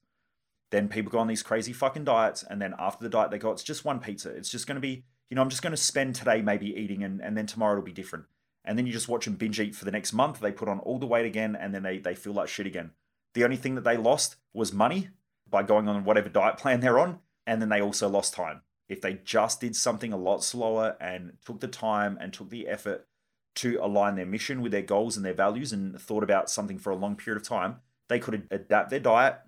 Then 0.69 0.89
people 0.89 1.11
go 1.11 1.19
on 1.19 1.27
these 1.27 1.41
crazy 1.41 1.71
fucking 1.71 2.03
diets, 2.03 2.43
and 2.43 2.61
then 2.61 2.75
after 2.77 3.03
the 3.03 3.09
diet, 3.09 3.31
they 3.31 3.37
go, 3.37 3.51
it's 3.51 3.63
just 3.63 3.85
one 3.85 4.01
pizza. 4.01 4.29
It's 4.29 4.49
just 4.49 4.67
going 4.67 4.75
to 4.75 4.81
be, 4.81 5.05
you 5.29 5.35
know, 5.35 5.41
I'm 5.41 5.49
just 5.49 5.61
going 5.61 5.71
to 5.71 5.77
spend 5.77 6.15
today 6.15 6.41
maybe 6.41 6.75
eating, 6.75 7.03
and, 7.03 7.21
and 7.21 7.37
then 7.37 7.45
tomorrow 7.45 7.75
it'll 7.75 7.85
be 7.85 7.93
different. 7.93 8.25
And 8.65 8.77
then 8.77 8.85
you 8.85 8.93
just 8.93 9.07
watch 9.07 9.25
them 9.25 9.35
binge 9.35 9.59
eat 9.59 9.75
for 9.75 9.85
the 9.85 9.91
next 9.91 10.11
month. 10.11 10.39
They 10.39 10.51
put 10.51 10.67
on 10.67 10.79
all 10.79 10.99
the 10.99 11.05
weight 11.05 11.25
again, 11.25 11.55
and 11.55 11.73
then 11.73 11.83
they, 11.83 11.99
they 11.99 12.15
feel 12.15 12.33
like 12.33 12.49
shit 12.49 12.67
again. 12.67 12.91
The 13.33 13.43
only 13.43 13.57
thing 13.57 13.75
that 13.75 13.83
they 13.83 13.97
lost 13.97 14.37
was 14.53 14.73
money 14.73 15.09
by 15.49 15.63
going 15.63 15.87
on 15.87 16.03
whatever 16.03 16.29
diet 16.29 16.57
plan 16.57 16.79
they're 16.79 16.99
on, 16.99 17.19
and 17.45 17.61
then 17.61 17.69
they 17.69 17.81
also 17.81 18.09
lost 18.09 18.33
time. 18.33 18.61
If 18.87 19.01
they 19.01 19.19
just 19.23 19.61
did 19.61 19.75
something 19.75 20.13
a 20.13 20.17
lot 20.17 20.43
slower 20.43 20.95
and 20.99 21.33
took 21.45 21.59
the 21.59 21.67
time 21.67 22.17
and 22.19 22.33
took 22.33 22.49
the 22.49 22.67
effort 22.67 23.07
to 23.55 23.79
align 23.81 24.15
their 24.15 24.25
mission 24.25 24.61
with 24.61 24.71
their 24.71 24.81
goals 24.81 25.15
and 25.15 25.25
their 25.25 25.33
values 25.33 25.71
and 25.71 25.99
thought 25.99 26.23
about 26.23 26.49
something 26.49 26.77
for 26.77 26.91
a 26.91 26.95
long 26.95 27.15
period 27.15 27.41
of 27.41 27.47
time, 27.47 27.77
they 28.09 28.19
could 28.19 28.47
adapt 28.51 28.89
their 28.89 28.99
diet. 28.99 29.39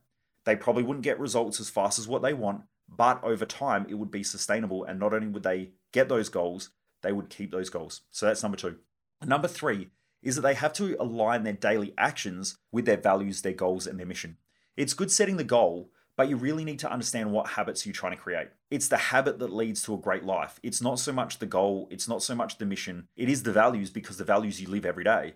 They 0.46 0.56
probably 0.56 0.84
wouldn't 0.84 1.04
get 1.04 1.20
results 1.20 1.60
as 1.60 1.70
fast 1.70 2.00
as 2.00 2.08
what 2.08 2.22
they 2.22 2.34
want, 2.34 2.64
but 2.88 3.24
over 3.24 3.46
time 3.46 3.86
it 3.90 3.96
would 3.96 4.12
be 4.12 4.24
sustainable. 4.24 4.86
And 4.86 5.00
not 5.00 5.14
only 5.14 5.28
would 5.28 5.44
they 5.44 5.72
get 5.92 6.08
those 6.08 6.30
goals, 6.30 6.70
they 7.04 7.12
would 7.12 7.30
keep 7.30 7.52
those 7.52 7.70
goals. 7.70 8.02
So 8.12 8.26
that's 8.26 8.44
number 8.44 8.58
two. 8.58 8.78
Number 9.26 9.48
three 9.48 9.90
is 10.22 10.36
that 10.36 10.42
they 10.42 10.54
have 10.54 10.74
to 10.74 10.96
align 11.00 11.44
their 11.44 11.54
daily 11.54 11.94
actions 11.98 12.58
with 12.72 12.86
their 12.86 12.98
values, 12.98 13.42
their 13.42 13.54
goals, 13.54 13.88
and 13.88 14.00
their 14.00 14.06
mission. 14.06 14.38
It's 14.76 14.94
good 14.94 15.12
setting 15.12 15.38
the 15.38 15.44
goal, 15.44 15.90
but 16.16 16.30
you 16.30 16.36
really 16.36 16.64
need 16.64 16.80
to 16.80 16.92
understand 16.92 17.32
what 17.32 17.50
habits 17.50 17.86
you're 17.86 17.94
trying 17.94 18.16
to 18.16 18.22
create. 18.22 18.50
It's 18.70 18.88
the 18.88 18.98
habit 18.98 19.40
that 19.40 19.54
leads 19.54 19.84
to 19.84 19.94
a 19.94 20.00
great 20.00 20.24
life. 20.24 20.60
It's 20.64 20.82
not 20.82 21.00
so 21.00 21.14
much 21.14 21.40
the 21.40 21.46
goal, 21.46 21.88
it's 21.92 22.08
not 22.08 22.24
so 22.24 22.36
much 22.36 22.58
the 22.58 22.66
mission. 22.66 23.08
It 23.16 23.30
is 23.30 23.44
the 23.44 23.52
values 23.52 23.90
because 23.90 24.18
the 24.18 24.24
values 24.24 24.62
you 24.62 24.68
live 24.68 24.86
every 24.86 25.04
day. 25.04 25.36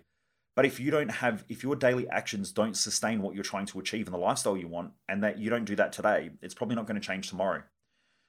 But 0.54 0.66
if 0.66 0.78
you 0.78 0.90
don't 0.90 1.10
have, 1.10 1.44
if 1.48 1.62
your 1.62 1.76
daily 1.76 2.08
actions 2.08 2.52
don't 2.52 2.76
sustain 2.76 3.22
what 3.22 3.34
you're 3.34 3.42
trying 3.42 3.66
to 3.66 3.80
achieve 3.80 4.06
and 4.06 4.14
the 4.14 4.18
lifestyle 4.18 4.56
you 4.56 4.68
want, 4.68 4.92
and 5.08 5.22
that 5.24 5.38
you 5.38 5.48
don't 5.48 5.64
do 5.64 5.76
that 5.76 5.92
today, 5.92 6.30
it's 6.42 6.54
probably 6.54 6.76
not 6.76 6.86
going 6.86 7.00
to 7.00 7.06
change 7.06 7.30
tomorrow. 7.30 7.62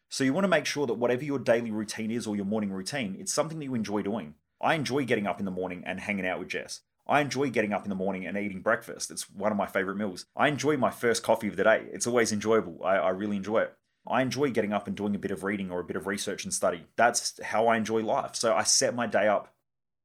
So 0.10 0.24
you 0.24 0.32
want 0.32 0.46
to 0.46 0.50
make 0.50 0.66
sure 0.66 0.86
that 0.88 0.94
whatever 0.94 1.24
your 1.24 1.40
daily 1.40 1.72
routine 1.72 2.12
is 2.12 2.28
or 2.28 2.36
your 2.36 2.46
morning 2.46 2.72
routine, 2.72 3.18
it's 3.20 3.34
something 3.34 3.60
that 3.60 3.66
you 3.66 3.76
enjoy 3.76 4.04
doing. 4.04 4.36
I 4.64 4.76
enjoy 4.76 5.04
getting 5.04 5.28
up 5.28 5.40
in 5.40 5.46
the 5.46 5.52
morning 5.52 5.84
and 5.86 6.00
hanging 6.00 6.26
out 6.26 6.40
with 6.40 6.48
Jess. 6.48 6.82
I 7.06 7.20
enjoy 7.20 7.50
getting 7.50 7.74
up 7.74 7.84
in 7.84 7.90
the 7.90 7.96
morning 7.96 8.26
and 8.26 8.38
eating 8.38 8.62
breakfast. 8.62 9.12
It's 9.12 9.30
one 9.30 9.52
of 9.52 9.58
my 9.58 9.66
favorite 9.66 9.98
meals. 9.98 10.26
I 10.38 10.48
enjoy 10.48 10.78
my 10.78 10.90
first 10.90 11.22
coffee 11.22 11.50
of 11.50 11.58
the 11.58 11.66
day. 11.66 11.88
It's 11.92 12.08
always 12.08 12.32
enjoyable. 12.32 12.80
I, 12.82 12.96
I 12.96 13.10
really 13.10 13.36
enjoy 13.36 13.64
it. 13.64 13.74
I 14.08 14.22
enjoy 14.22 14.52
getting 14.52 14.72
up 14.72 14.88
and 14.88 14.96
doing 14.96 15.16
a 15.16 15.20
bit 15.20 15.32
of 15.32 15.44
reading 15.44 15.70
or 15.70 15.82
a 15.82 15.84
bit 15.84 15.98
of 15.98 16.08
research 16.08 16.46
and 16.46 16.54
study. 16.54 16.88
That's 16.96 17.42
how 17.44 17.68
I 17.68 17.76
enjoy 17.76 18.04
life. 18.04 18.36
So 18.36 18.54
I 18.56 18.64
set 18.64 18.96
my 18.96 19.06
day 19.06 19.28
up 19.28 19.54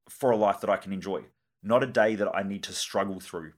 for 0.09 0.33
a 0.33 0.37
life 0.37 0.61
that 0.61 0.71
I 0.71 0.77
can 0.77 0.93
enjoy. 0.93 1.25
not 1.63 1.83
a 1.83 1.87
day 1.87 2.15
that 2.15 2.35
I 2.35 2.43
need 2.43 2.63
to 2.65 2.73
struggle 2.73 3.21
through. 3.21 3.53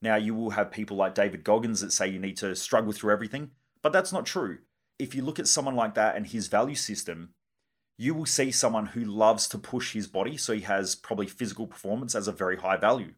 Now, 0.00 0.16
you 0.16 0.34
will 0.34 0.50
have 0.50 0.70
people 0.70 0.96
like 0.96 1.14
David 1.14 1.44
Goggins 1.44 1.80
that 1.80 1.92
say 1.92 2.08
you 2.08 2.18
need 2.18 2.36
to 2.38 2.54
struggle 2.54 2.92
through 2.92 3.12
everything, 3.12 3.50
but 3.82 3.92
that's 3.92 4.12
not 4.12 4.26
true. 4.26 4.58
If 4.98 5.14
you 5.14 5.22
look 5.22 5.38
at 5.38 5.48
someone 5.48 5.76
like 5.76 5.94
that 5.94 6.16
and 6.16 6.26
his 6.26 6.48
value 6.48 6.74
system, 6.74 7.30
you 7.98 8.14
will 8.14 8.26
see 8.26 8.52
someone 8.52 8.86
who 8.86 9.04
loves 9.04 9.48
to 9.48 9.58
push 9.58 9.92
his 9.92 10.06
body, 10.06 10.36
so 10.36 10.54
he 10.54 10.60
has 10.62 10.94
probably 10.94 11.26
physical 11.26 11.66
performance 11.66 12.14
as 12.14 12.28
a 12.28 12.32
very 12.32 12.56
high 12.56 12.76
value. 12.76 13.12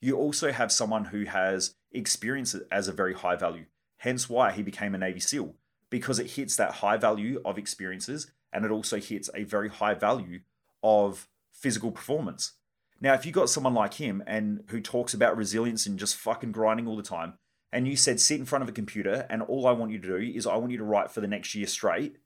You 0.00 0.16
also 0.16 0.50
have 0.50 0.72
someone 0.72 1.06
who 1.06 1.24
has 1.24 1.74
experience 1.92 2.56
as 2.72 2.88
a 2.88 2.92
very 2.92 3.14
high 3.14 3.36
value, 3.36 3.66
hence 3.98 4.28
why 4.28 4.52
he 4.52 4.62
became 4.62 4.94
a 4.94 4.98
Navy 4.98 5.20
SEAL, 5.20 5.54
because 5.90 6.18
it 6.18 6.32
hits 6.32 6.56
that 6.56 6.76
high 6.76 6.96
value 6.96 7.40
of 7.44 7.58
experiences 7.58 8.30
and 8.52 8.64
it 8.64 8.70
also 8.70 8.98
hits 8.98 9.28
a 9.34 9.44
very 9.44 9.68
high 9.68 9.94
value 9.94 10.40
of 10.82 11.28
physical 11.52 11.90
performance. 11.90 12.52
Now, 13.00 13.12
if 13.14 13.26
you 13.26 13.32
got 13.32 13.50
someone 13.50 13.74
like 13.74 13.94
him 13.94 14.22
and 14.26 14.62
who 14.68 14.80
talks 14.80 15.12
about 15.12 15.36
resilience 15.36 15.86
and 15.86 15.98
just 15.98 16.16
fucking 16.16 16.52
grinding 16.52 16.86
all 16.86 16.96
the 16.96 17.02
time, 17.02 17.34
and 17.72 17.88
you 17.88 17.96
said 17.96 18.20
sit 18.20 18.38
in 18.38 18.46
front 18.46 18.62
of 18.62 18.68
a 18.68 18.72
computer 18.72 19.26
and 19.28 19.42
all 19.42 19.66
I 19.66 19.72
want 19.72 19.90
you 19.90 19.98
to 19.98 20.08
do 20.08 20.16
is 20.16 20.46
I 20.46 20.56
want 20.56 20.70
you 20.70 20.78
to 20.78 20.84
write 20.84 21.10
for 21.10 21.20
the 21.20 21.26
next 21.26 21.54
year 21.54 21.66
straight, 21.66 22.16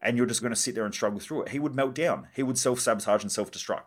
and 0.00 0.16
you're 0.16 0.26
just 0.26 0.40
going 0.40 0.52
to 0.52 0.60
sit 0.60 0.74
there 0.74 0.84
and 0.84 0.94
struggle 0.94 1.20
through 1.20 1.42
it, 1.42 1.50
he 1.50 1.58
would 1.58 1.74
melt 1.74 1.94
down. 1.94 2.28
He 2.34 2.42
would 2.42 2.58
self 2.58 2.80
sabotage 2.80 3.22
and 3.22 3.32
self 3.32 3.50
destruct. 3.50 3.84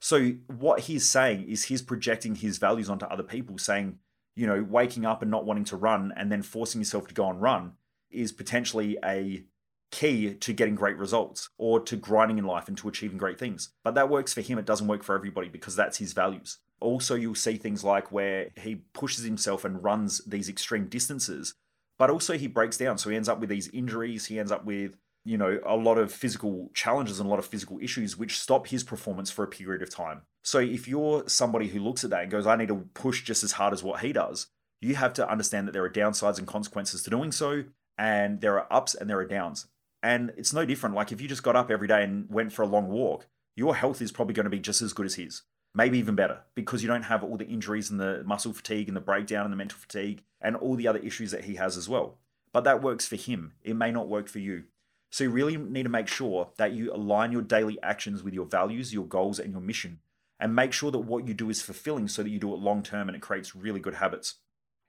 So, 0.00 0.32
what 0.48 0.80
he's 0.80 1.08
saying 1.08 1.48
is 1.48 1.64
he's 1.64 1.82
projecting 1.82 2.34
his 2.34 2.58
values 2.58 2.90
onto 2.90 3.06
other 3.06 3.22
people, 3.22 3.58
saying, 3.58 3.98
you 4.36 4.46
know, 4.46 4.62
waking 4.68 5.06
up 5.06 5.22
and 5.22 5.30
not 5.30 5.46
wanting 5.46 5.64
to 5.64 5.76
run 5.76 6.12
and 6.16 6.30
then 6.30 6.42
forcing 6.42 6.80
yourself 6.80 7.06
to 7.08 7.14
go 7.14 7.30
and 7.30 7.40
run 7.40 7.72
is 8.10 8.32
potentially 8.32 8.98
a 9.04 9.44
key 9.90 10.34
to 10.34 10.52
getting 10.52 10.74
great 10.74 10.96
results 10.96 11.50
or 11.56 11.78
to 11.80 11.96
grinding 11.96 12.38
in 12.38 12.44
life 12.44 12.66
and 12.66 12.76
to 12.76 12.88
achieving 12.88 13.16
great 13.16 13.38
things. 13.38 13.70
But 13.84 13.94
that 13.94 14.10
works 14.10 14.34
for 14.34 14.40
him. 14.40 14.58
It 14.58 14.66
doesn't 14.66 14.88
work 14.88 15.04
for 15.04 15.14
everybody 15.14 15.48
because 15.48 15.76
that's 15.76 15.98
his 15.98 16.12
values. 16.12 16.58
Also, 16.80 17.14
you'll 17.14 17.34
see 17.36 17.56
things 17.56 17.84
like 17.84 18.10
where 18.10 18.50
he 18.56 18.82
pushes 18.92 19.24
himself 19.24 19.64
and 19.64 19.82
runs 19.82 20.20
these 20.26 20.48
extreme 20.48 20.86
distances, 20.86 21.54
but 21.96 22.10
also 22.10 22.36
he 22.36 22.48
breaks 22.48 22.76
down. 22.76 22.98
So 22.98 23.08
he 23.08 23.16
ends 23.16 23.28
up 23.28 23.40
with 23.40 23.48
these 23.48 23.68
injuries. 23.68 24.26
He 24.26 24.38
ends 24.38 24.50
up 24.50 24.64
with, 24.64 24.96
you 25.24 25.38
know, 25.38 25.58
a 25.66 25.76
lot 25.76 25.96
of 25.96 26.12
physical 26.12 26.70
challenges 26.74 27.18
and 27.18 27.26
a 27.26 27.30
lot 27.30 27.38
of 27.38 27.46
physical 27.46 27.78
issues 27.80 28.16
which 28.16 28.38
stop 28.38 28.66
his 28.66 28.84
performance 28.84 29.30
for 29.30 29.42
a 29.42 29.48
period 29.48 29.82
of 29.82 29.90
time. 29.90 30.22
So 30.42 30.58
if 30.58 30.86
you're 30.86 31.24
somebody 31.26 31.68
who 31.68 31.80
looks 31.80 32.04
at 32.04 32.10
that 32.10 32.22
and 32.22 32.30
goes, 32.30 32.46
I 32.46 32.56
need 32.56 32.68
to 32.68 32.88
push 32.92 33.22
just 33.22 33.42
as 33.42 33.52
hard 33.52 33.72
as 33.72 33.82
what 33.82 34.00
he 34.00 34.12
does, 34.12 34.48
you 34.82 34.94
have 34.96 35.14
to 35.14 35.28
understand 35.28 35.66
that 35.66 35.72
there 35.72 35.84
are 35.84 35.90
downsides 35.90 36.38
and 36.38 36.46
consequences 36.46 37.02
to 37.02 37.10
doing 37.10 37.32
so, 37.32 37.64
and 37.96 38.42
there 38.42 38.58
are 38.58 38.70
ups 38.70 38.94
and 38.94 39.08
there 39.08 39.18
are 39.18 39.26
downs. 39.26 39.66
And 40.02 40.32
it's 40.36 40.52
no 40.52 40.66
different. 40.66 40.94
Like 40.94 41.10
if 41.10 41.22
you 41.22 41.28
just 41.28 41.42
got 41.42 41.56
up 41.56 41.70
every 41.70 41.88
day 41.88 42.04
and 42.04 42.28
went 42.28 42.52
for 42.52 42.62
a 42.62 42.66
long 42.66 42.88
walk, 42.88 43.26
your 43.56 43.76
health 43.76 44.02
is 44.02 44.12
probably 44.12 44.34
going 44.34 44.44
to 44.44 44.50
be 44.50 44.58
just 44.58 44.82
as 44.82 44.92
good 44.92 45.06
as 45.06 45.14
his, 45.14 45.42
maybe 45.74 45.98
even 45.98 46.14
better, 46.14 46.40
because 46.54 46.82
you 46.82 46.88
don't 46.88 47.04
have 47.04 47.24
all 47.24 47.38
the 47.38 47.46
injuries 47.46 47.90
and 47.90 47.98
the 47.98 48.22
muscle 48.26 48.52
fatigue 48.52 48.88
and 48.88 48.96
the 48.96 49.00
breakdown 49.00 49.44
and 49.44 49.52
the 49.52 49.56
mental 49.56 49.78
fatigue 49.78 50.22
and 50.42 50.56
all 50.56 50.74
the 50.74 50.88
other 50.88 50.98
issues 50.98 51.30
that 51.30 51.44
he 51.44 51.54
has 51.54 51.78
as 51.78 51.88
well. 51.88 52.18
But 52.52 52.64
that 52.64 52.82
works 52.82 53.06
for 53.06 53.16
him. 53.16 53.54
It 53.62 53.76
may 53.76 53.90
not 53.90 54.08
work 54.08 54.28
for 54.28 54.40
you. 54.40 54.64
So 55.14 55.22
you 55.22 55.30
really 55.30 55.56
need 55.56 55.84
to 55.84 55.88
make 55.88 56.08
sure 56.08 56.48
that 56.56 56.72
you 56.72 56.92
align 56.92 57.30
your 57.30 57.40
daily 57.40 57.78
actions 57.84 58.24
with 58.24 58.34
your 58.34 58.46
values, 58.46 58.92
your 58.92 59.06
goals, 59.06 59.38
and 59.38 59.52
your 59.52 59.60
mission, 59.60 60.00
and 60.40 60.56
make 60.56 60.72
sure 60.72 60.90
that 60.90 60.98
what 60.98 61.28
you 61.28 61.34
do 61.34 61.50
is 61.50 61.62
fulfilling 61.62 62.08
so 62.08 62.24
that 62.24 62.30
you 62.30 62.40
do 62.40 62.52
it 62.52 62.58
long 62.58 62.82
term 62.82 63.08
and 63.08 63.14
it 63.14 63.22
creates 63.22 63.54
really 63.54 63.78
good 63.78 63.94
habits. 63.94 64.38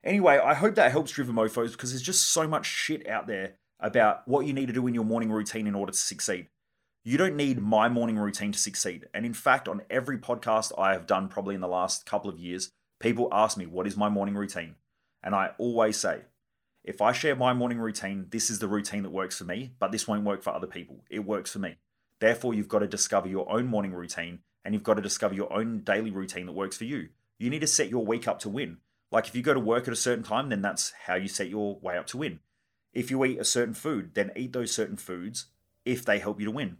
Anyway, 0.03 0.39
I 0.43 0.55
hope 0.55 0.73
that 0.73 0.89
helps 0.89 1.11
Driven 1.11 1.35
Mofos 1.35 1.73
because 1.73 1.91
there's 1.91 2.01
just 2.01 2.25
so 2.25 2.47
much 2.47 2.65
shit 2.65 3.07
out 3.07 3.27
there 3.27 3.57
about 3.79 4.27
what 4.27 4.47
you 4.47 4.53
need 4.53 4.65
to 4.65 4.73
do 4.73 4.87
in 4.87 4.95
your 4.95 5.03
morning 5.03 5.31
routine 5.31 5.67
in 5.67 5.75
order 5.75 5.91
to 5.91 5.97
succeed. 5.97 6.47
You 7.03 7.19
don't 7.19 7.35
need 7.35 7.61
my 7.61 7.87
morning 7.87 8.17
routine 8.17 8.51
to 8.51 8.57
succeed. 8.57 9.07
And 9.13 9.27
in 9.27 9.33
fact, 9.35 9.67
on 9.67 9.83
every 9.91 10.17
podcast 10.17 10.71
I 10.75 10.93
have 10.93 11.05
done, 11.05 11.27
probably 11.27 11.53
in 11.53 11.61
the 11.61 11.67
last 11.67 12.07
couple 12.07 12.31
of 12.31 12.39
years, 12.39 12.71
people 12.99 13.29
ask 13.31 13.57
me, 13.57 13.67
What 13.67 13.85
is 13.85 13.95
my 13.95 14.09
morning 14.09 14.33
routine? 14.33 14.73
And 15.21 15.35
I 15.35 15.51
always 15.59 15.97
say, 15.97 16.21
If 16.85 17.01
I 17.01 17.13
share 17.13 17.35
my 17.35 17.51
morning 17.51 17.79
routine, 17.79 18.27
this 18.29 18.51
is 18.51 18.59
the 18.59 18.67
routine 18.67 19.01
that 19.01 19.09
works 19.09 19.39
for 19.39 19.43
me, 19.43 19.73
but 19.79 19.91
this 19.91 20.07
won't 20.07 20.23
work 20.23 20.43
for 20.43 20.53
other 20.53 20.67
people. 20.67 21.03
It 21.09 21.25
works 21.25 21.51
for 21.51 21.57
me. 21.57 21.77
Therefore, 22.19 22.53
you've 22.53 22.67
got 22.67 22.79
to 22.79 22.87
discover 22.87 23.27
your 23.27 23.51
own 23.51 23.65
morning 23.65 23.91
routine 23.91 24.41
and 24.63 24.71
you've 24.75 24.83
got 24.83 24.93
to 24.93 25.01
discover 25.01 25.33
your 25.33 25.51
own 25.51 25.79
daily 25.79 26.11
routine 26.11 26.45
that 26.45 26.51
works 26.51 26.77
for 26.77 26.83
you. 26.83 27.09
You 27.39 27.49
need 27.49 27.61
to 27.61 27.67
set 27.67 27.89
your 27.89 28.05
week 28.05 28.27
up 28.27 28.37
to 28.41 28.49
win. 28.49 28.77
Like 29.11 29.27
if 29.27 29.35
you 29.35 29.41
go 29.41 29.55
to 29.55 29.59
work 29.59 29.87
at 29.87 29.93
a 29.93 29.97
certain 29.97 30.23
time, 30.23 30.49
then 30.49 30.61
that's 30.61 30.93
how 31.07 31.15
you 31.15 31.27
set 31.27 31.49
your 31.49 31.79
way 31.79 31.97
up 31.97 32.05
to 32.07 32.17
win. 32.17 32.39
If 32.93 33.09
you 33.09 33.25
eat 33.25 33.39
a 33.39 33.45
certain 33.45 33.73
food, 33.73 34.13
then 34.13 34.31
eat 34.35 34.53
those 34.53 34.71
certain 34.71 34.97
foods 34.97 35.47
if 35.85 36.05
they 36.05 36.19
help 36.19 36.39
you 36.39 36.45
to 36.45 36.51
win. 36.51 36.77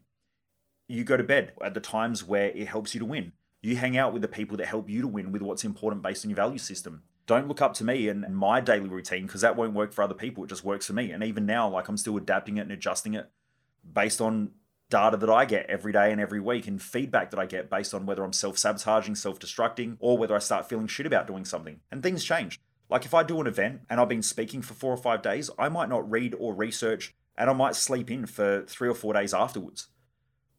You 0.88 1.04
go 1.04 1.18
to 1.18 1.24
bed 1.24 1.54
at 1.64 1.74
the 1.74 1.80
times 1.80 2.24
where 2.24 2.50
it 2.50 2.68
helps 2.68 2.94
you 2.94 3.00
to 3.00 3.06
win. 3.06 3.32
You 3.64 3.76
hang 3.78 3.98
out 3.98 4.14
with 4.14 4.22
the 4.22 4.28
people 4.28 4.56
that 4.58 4.68
help 4.68 4.88
you 4.88 5.02
to 5.02 5.08
win 5.08 5.32
with 5.32 5.42
what's 5.42 5.64
important 5.64 6.04
based 6.04 6.24
on 6.24 6.30
your 6.30 6.36
value 6.36 6.60
system. 6.60 7.02
Don't 7.28 7.48
look 7.48 7.62
up 7.62 7.74
to 7.76 7.84
me 7.84 8.08
and, 8.08 8.24
my 8.36 8.62
daily 8.62 8.88
routine 8.88 9.26
because 9.26 9.42
that 9.42 9.56
won't 9.56 9.74
work 9.74 9.94
for 9.94 10.04
other 10.04 10.14
people. 10.14 10.44
It 10.44 10.48
just 10.48 10.64
works 10.64 10.86
for 10.86 10.94
me. 10.94 11.12
And 11.12 11.24
even 11.24 11.46
now, 11.46 11.68
like 11.70 11.88
I'm 11.88 11.98
still 11.98 12.18
adapting 12.18 12.58
it 12.58 12.62
and 12.62 12.72
adjusting 12.72 13.16
it 13.16 13.32
based 13.94 14.22
on 14.22 14.52
data 14.90 15.18
that 15.18 15.30
I 15.30 15.46
get 15.46 15.66
every 15.68 15.92
day 15.92 16.12
and 16.12 16.22
every 16.22 16.40
week 16.40 16.68
and 16.68 16.82
feedback 16.82 17.32
that 17.32 17.40
I 17.40 17.46
get 17.46 17.70
based 17.70 17.94
on 17.94 18.06
whether 18.06 18.24
I'm 18.24 18.34
self 18.34 18.58
sabotaging, 18.58 19.16
self 19.16 19.40
destructing, 19.40 19.98
or 20.00 20.18
whether 20.18 20.36
I 20.36 20.40
start 20.40 20.70
feeling 20.70 20.88
shit 20.88 21.06
about 21.06 21.28
doing 21.28 21.46
something. 21.46 21.80
And 21.92 22.04
things 22.04 22.24
change. 22.24 22.60
Like 22.90 23.06
if 23.06 23.14
I 23.14 23.24
do 23.24 23.42
an 23.42 23.48
event 23.48 23.82
and 23.90 24.00
I've 24.00 24.10
been 24.10 24.22
speaking 24.22 24.62
for 24.62 24.76
four 24.76 24.94
or 24.94 24.98
five 24.98 25.22
days, 25.22 25.50
I 25.58 25.70
might 25.70 25.90
not 25.90 26.10
read 26.10 26.36
or 26.38 26.54
research 26.54 27.16
and 27.38 27.50
I 27.50 27.54
might 27.54 27.76
sleep 27.76 28.12
in 28.12 28.26
for 28.26 28.64
three 28.64 28.88
or 28.88 28.94
four 28.94 29.14
days 29.14 29.34
afterwards. 29.34 29.88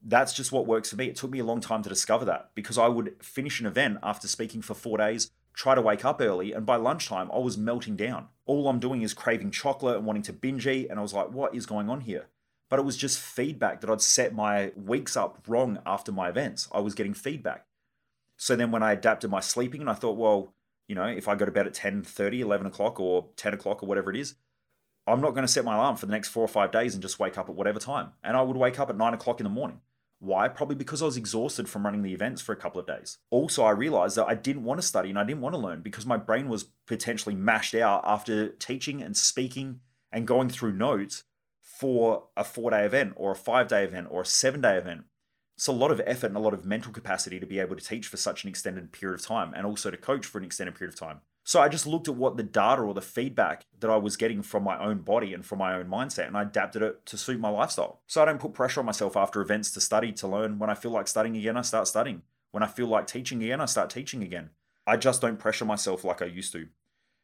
That's 0.02 0.32
just 0.32 0.52
what 0.52 0.66
works 0.66 0.90
for 0.90 0.96
me. 0.96 1.06
It 1.06 1.16
took 1.16 1.30
me 1.30 1.38
a 1.38 1.44
long 1.44 1.60
time 1.60 1.82
to 1.82 1.88
discover 1.88 2.24
that 2.26 2.50
because 2.54 2.78
I 2.78 2.88
would 2.88 3.14
finish 3.22 3.60
an 3.60 3.66
event 3.66 3.98
after 4.02 4.28
speaking 4.28 4.62
for 4.62 4.74
four 4.74 4.98
days, 4.98 5.30
try 5.56 5.74
to 5.74 5.80
wake 5.80 6.04
up 6.04 6.20
early, 6.20 6.52
and 6.52 6.64
by 6.66 6.76
lunchtime, 6.76 7.30
I 7.32 7.38
was 7.38 7.56
melting 7.56 7.96
down. 7.96 8.28
All 8.44 8.68
I'm 8.68 8.78
doing 8.78 9.02
is 9.02 9.14
craving 9.14 9.50
chocolate 9.50 9.96
and 9.96 10.06
wanting 10.06 10.22
to 10.24 10.32
binge 10.32 10.66
eat, 10.66 10.88
and 10.88 10.98
I 11.00 11.02
was 11.02 11.14
like, 11.14 11.32
what 11.32 11.54
is 11.54 11.66
going 11.66 11.88
on 11.88 12.02
here? 12.02 12.26
But 12.68 12.78
it 12.78 12.84
was 12.84 12.96
just 12.96 13.18
feedback 13.18 13.80
that 13.80 13.90
I'd 13.90 14.02
set 14.02 14.34
my 14.34 14.72
weeks 14.76 15.16
up 15.16 15.42
wrong 15.48 15.78
after 15.86 16.12
my 16.12 16.28
events. 16.28 16.68
I 16.72 16.80
was 16.80 16.94
getting 16.94 17.14
feedback. 17.14 17.64
So 18.36 18.54
then 18.54 18.70
when 18.70 18.82
I 18.82 18.92
adapted 18.92 19.30
my 19.30 19.40
sleeping, 19.40 19.80
and 19.80 19.88
I 19.88 19.94
thought, 19.94 20.18
well, 20.18 20.52
you 20.88 20.94
know, 20.94 21.06
if 21.06 21.26
I 21.26 21.34
go 21.34 21.46
to 21.46 21.50
bed 21.50 21.66
at 21.66 21.74
10 21.74 22.02
30, 22.02 22.42
11 22.42 22.66
o'clock, 22.66 23.00
or 23.00 23.28
10 23.36 23.54
o'clock, 23.54 23.82
or 23.82 23.86
whatever 23.86 24.10
it 24.10 24.16
is, 24.16 24.34
I'm 25.06 25.22
not 25.22 25.30
going 25.30 25.46
to 25.46 25.52
set 25.52 25.64
my 25.64 25.74
alarm 25.74 25.96
for 25.96 26.04
the 26.04 26.12
next 26.12 26.28
four 26.28 26.44
or 26.44 26.48
five 26.48 26.70
days 26.70 26.94
and 26.94 27.02
just 27.02 27.18
wake 27.18 27.38
up 27.38 27.48
at 27.48 27.54
whatever 27.54 27.78
time. 27.78 28.10
And 28.22 28.36
I 28.36 28.42
would 28.42 28.56
wake 28.56 28.78
up 28.78 28.90
at 28.90 28.96
nine 28.96 29.14
o'clock 29.14 29.40
in 29.40 29.44
the 29.44 29.50
morning. 29.50 29.80
Why? 30.18 30.48
Probably 30.48 30.76
because 30.76 31.02
I 31.02 31.06
was 31.06 31.16
exhausted 31.16 31.68
from 31.68 31.84
running 31.84 32.02
the 32.02 32.14
events 32.14 32.40
for 32.40 32.52
a 32.52 32.56
couple 32.56 32.80
of 32.80 32.86
days. 32.86 33.18
Also, 33.30 33.62
I 33.64 33.70
realized 33.70 34.16
that 34.16 34.26
I 34.26 34.34
didn't 34.34 34.64
want 34.64 34.80
to 34.80 34.86
study 34.86 35.10
and 35.10 35.18
I 35.18 35.24
didn't 35.24 35.42
want 35.42 35.54
to 35.54 35.60
learn 35.60 35.82
because 35.82 36.06
my 36.06 36.16
brain 36.16 36.48
was 36.48 36.64
potentially 36.86 37.34
mashed 37.34 37.74
out 37.74 38.02
after 38.04 38.48
teaching 38.48 39.02
and 39.02 39.16
speaking 39.16 39.80
and 40.10 40.26
going 40.26 40.48
through 40.48 40.72
notes 40.72 41.24
for 41.60 42.28
a 42.36 42.44
four 42.44 42.70
day 42.70 42.86
event 42.86 43.12
or 43.16 43.32
a 43.32 43.36
five 43.36 43.68
day 43.68 43.84
event 43.84 44.08
or 44.10 44.22
a 44.22 44.26
seven 44.26 44.62
day 44.62 44.78
event 44.78 45.04
it's 45.56 45.66
a 45.66 45.72
lot 45.72 45.90
of 45.90 46.02
effort 46.06 46.26
and 46.26 46.36
a 46.36 46.40
lot 46.40 46.52
of 46.52 46.66
mental 46.66 46.92
capacity 46.92 47.40
to 47.40 47.46
be 47.46 47.58
able 47.58 47.76
to 47.76 47.84
teach 47.84 48.08
for 48.08 48.18
such 48.18 48.44
an 48.44 48.50
extended 48.50 48.92
period 48.92 49.18
of 49.18 49.26
time 49.26 49.54
and 49.56 49.64
also 49.64 49.90
to 49.90 49.96
coach 49.96 50.26
for 50.26 50.38
an 50.38 50.44
extended 50.44 50.74
period 50.74 50.92
of 50.92 51.00
time. 51.00 51.20
So 51.46 51.60
I 51.60 51.68
just 51.68 51.86
looked 51.86 52.08
at 52.08 52.16
what 52.16 52.36
the 52.36 52.42
data 52.42 52.82
or 52.82 52.92
the 52.92 53.00
feedback 53.00 53.66
that 53.78 53.88
I 53.88 53.96
was 53.98 54.16
getting 54.16 54.42
from 54.42 54.64
my 54.64 54.76
own 54.84 54.98
body 54.98 55.32
and 55.32 55.46
from 55.46 55.60
my 55.60 55.74
own 55.74 55.86
mindset 55.86 56.26
and 56.26 56.36
I 56.36 56.42
adapted 56.42 56.82
it 56.82 57.06
to 57.06 57.16
suit 57.16 57.38
my 57.38 57.48
lifestyle. 57.48 58.00
So 58.08 58.20
I 58.20 58.24
don't 58.24 58.40
put 58.40 58.52
pressure 58.52 58.80
on 58.80 58.86
myself 58.86 59.16
after 59.16 59.40
events 59.40 59.70
to 59.70 59.80
study, 59.80 60.10
to 60.14 60.26
learn. 60.26 60.58
When 60.58 60.70
I 60.70 60.74
feel 60.74 60.90
like 60.90 61.06
studying 61.06 61.36
again, 61.36 61.56
I 61.56 61.62
start 61.62 61.86
studying. 61.86 62.22
When 62.50 62.64
I 62.64 62.66
feel 62.66 62.88
like 62.88 63.06
teaching 63.06 63.40
again, 63.44 63.60
I 63.60 63.66
start 63.66 63.90
teaching 63.90 64.24
again. 64.24 64.50
I 64.88 64.96
just 64.96 65.20
don't 65.20 65.38
pressure 65.38 65.64
myself 65.64 66.02
like 66.02 66.20
I 66.20 66.24
used 66.24 66.52
to. 66.54 66.66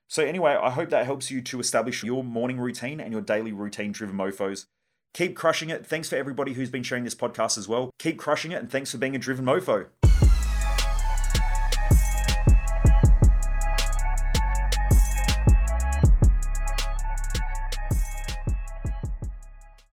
So, 0.06 0.22
anyway, 0.22 0.56
I 0.60 0.70
hope 0.70 0.90
that 0.90 1.04
helps 1.04 1.32
you 1.32 1.40
to 1.42 1.58
establish 1.58 2.04
your 2.04 2.22
morning 2.22 2.60
routine 2.60 3.00
and 3.00 3.12
your 3.12 3.22
daily 3.22 3.50
routine 3.50 3.90
driven 3.90 4.16
mofos. 4.16 4.66
Keep 5.14 5.34
crushing 5.34 5.70
it. 5.70 5.84
Thanks 5.84 6.08
for 6.08 6.16
everybody 6.16 6.52
who's 6.52 6.70
been 6.70 6.82
sharing 6.82 7.04
this 7.04 7.14
podcast 7.14 7.58
as 7.58 7.66
well. 7.66 7.90
Keep 7.98 8.18
crushing 8.18 8.52
it, 8.52 8.56
and 8.56 8.70
thanks 8.70 8.92
for 8.92 8.98
being 8.98 9.16
a 9.16 9.18
driven 9.18 9.46
mofo. 9.46 9.86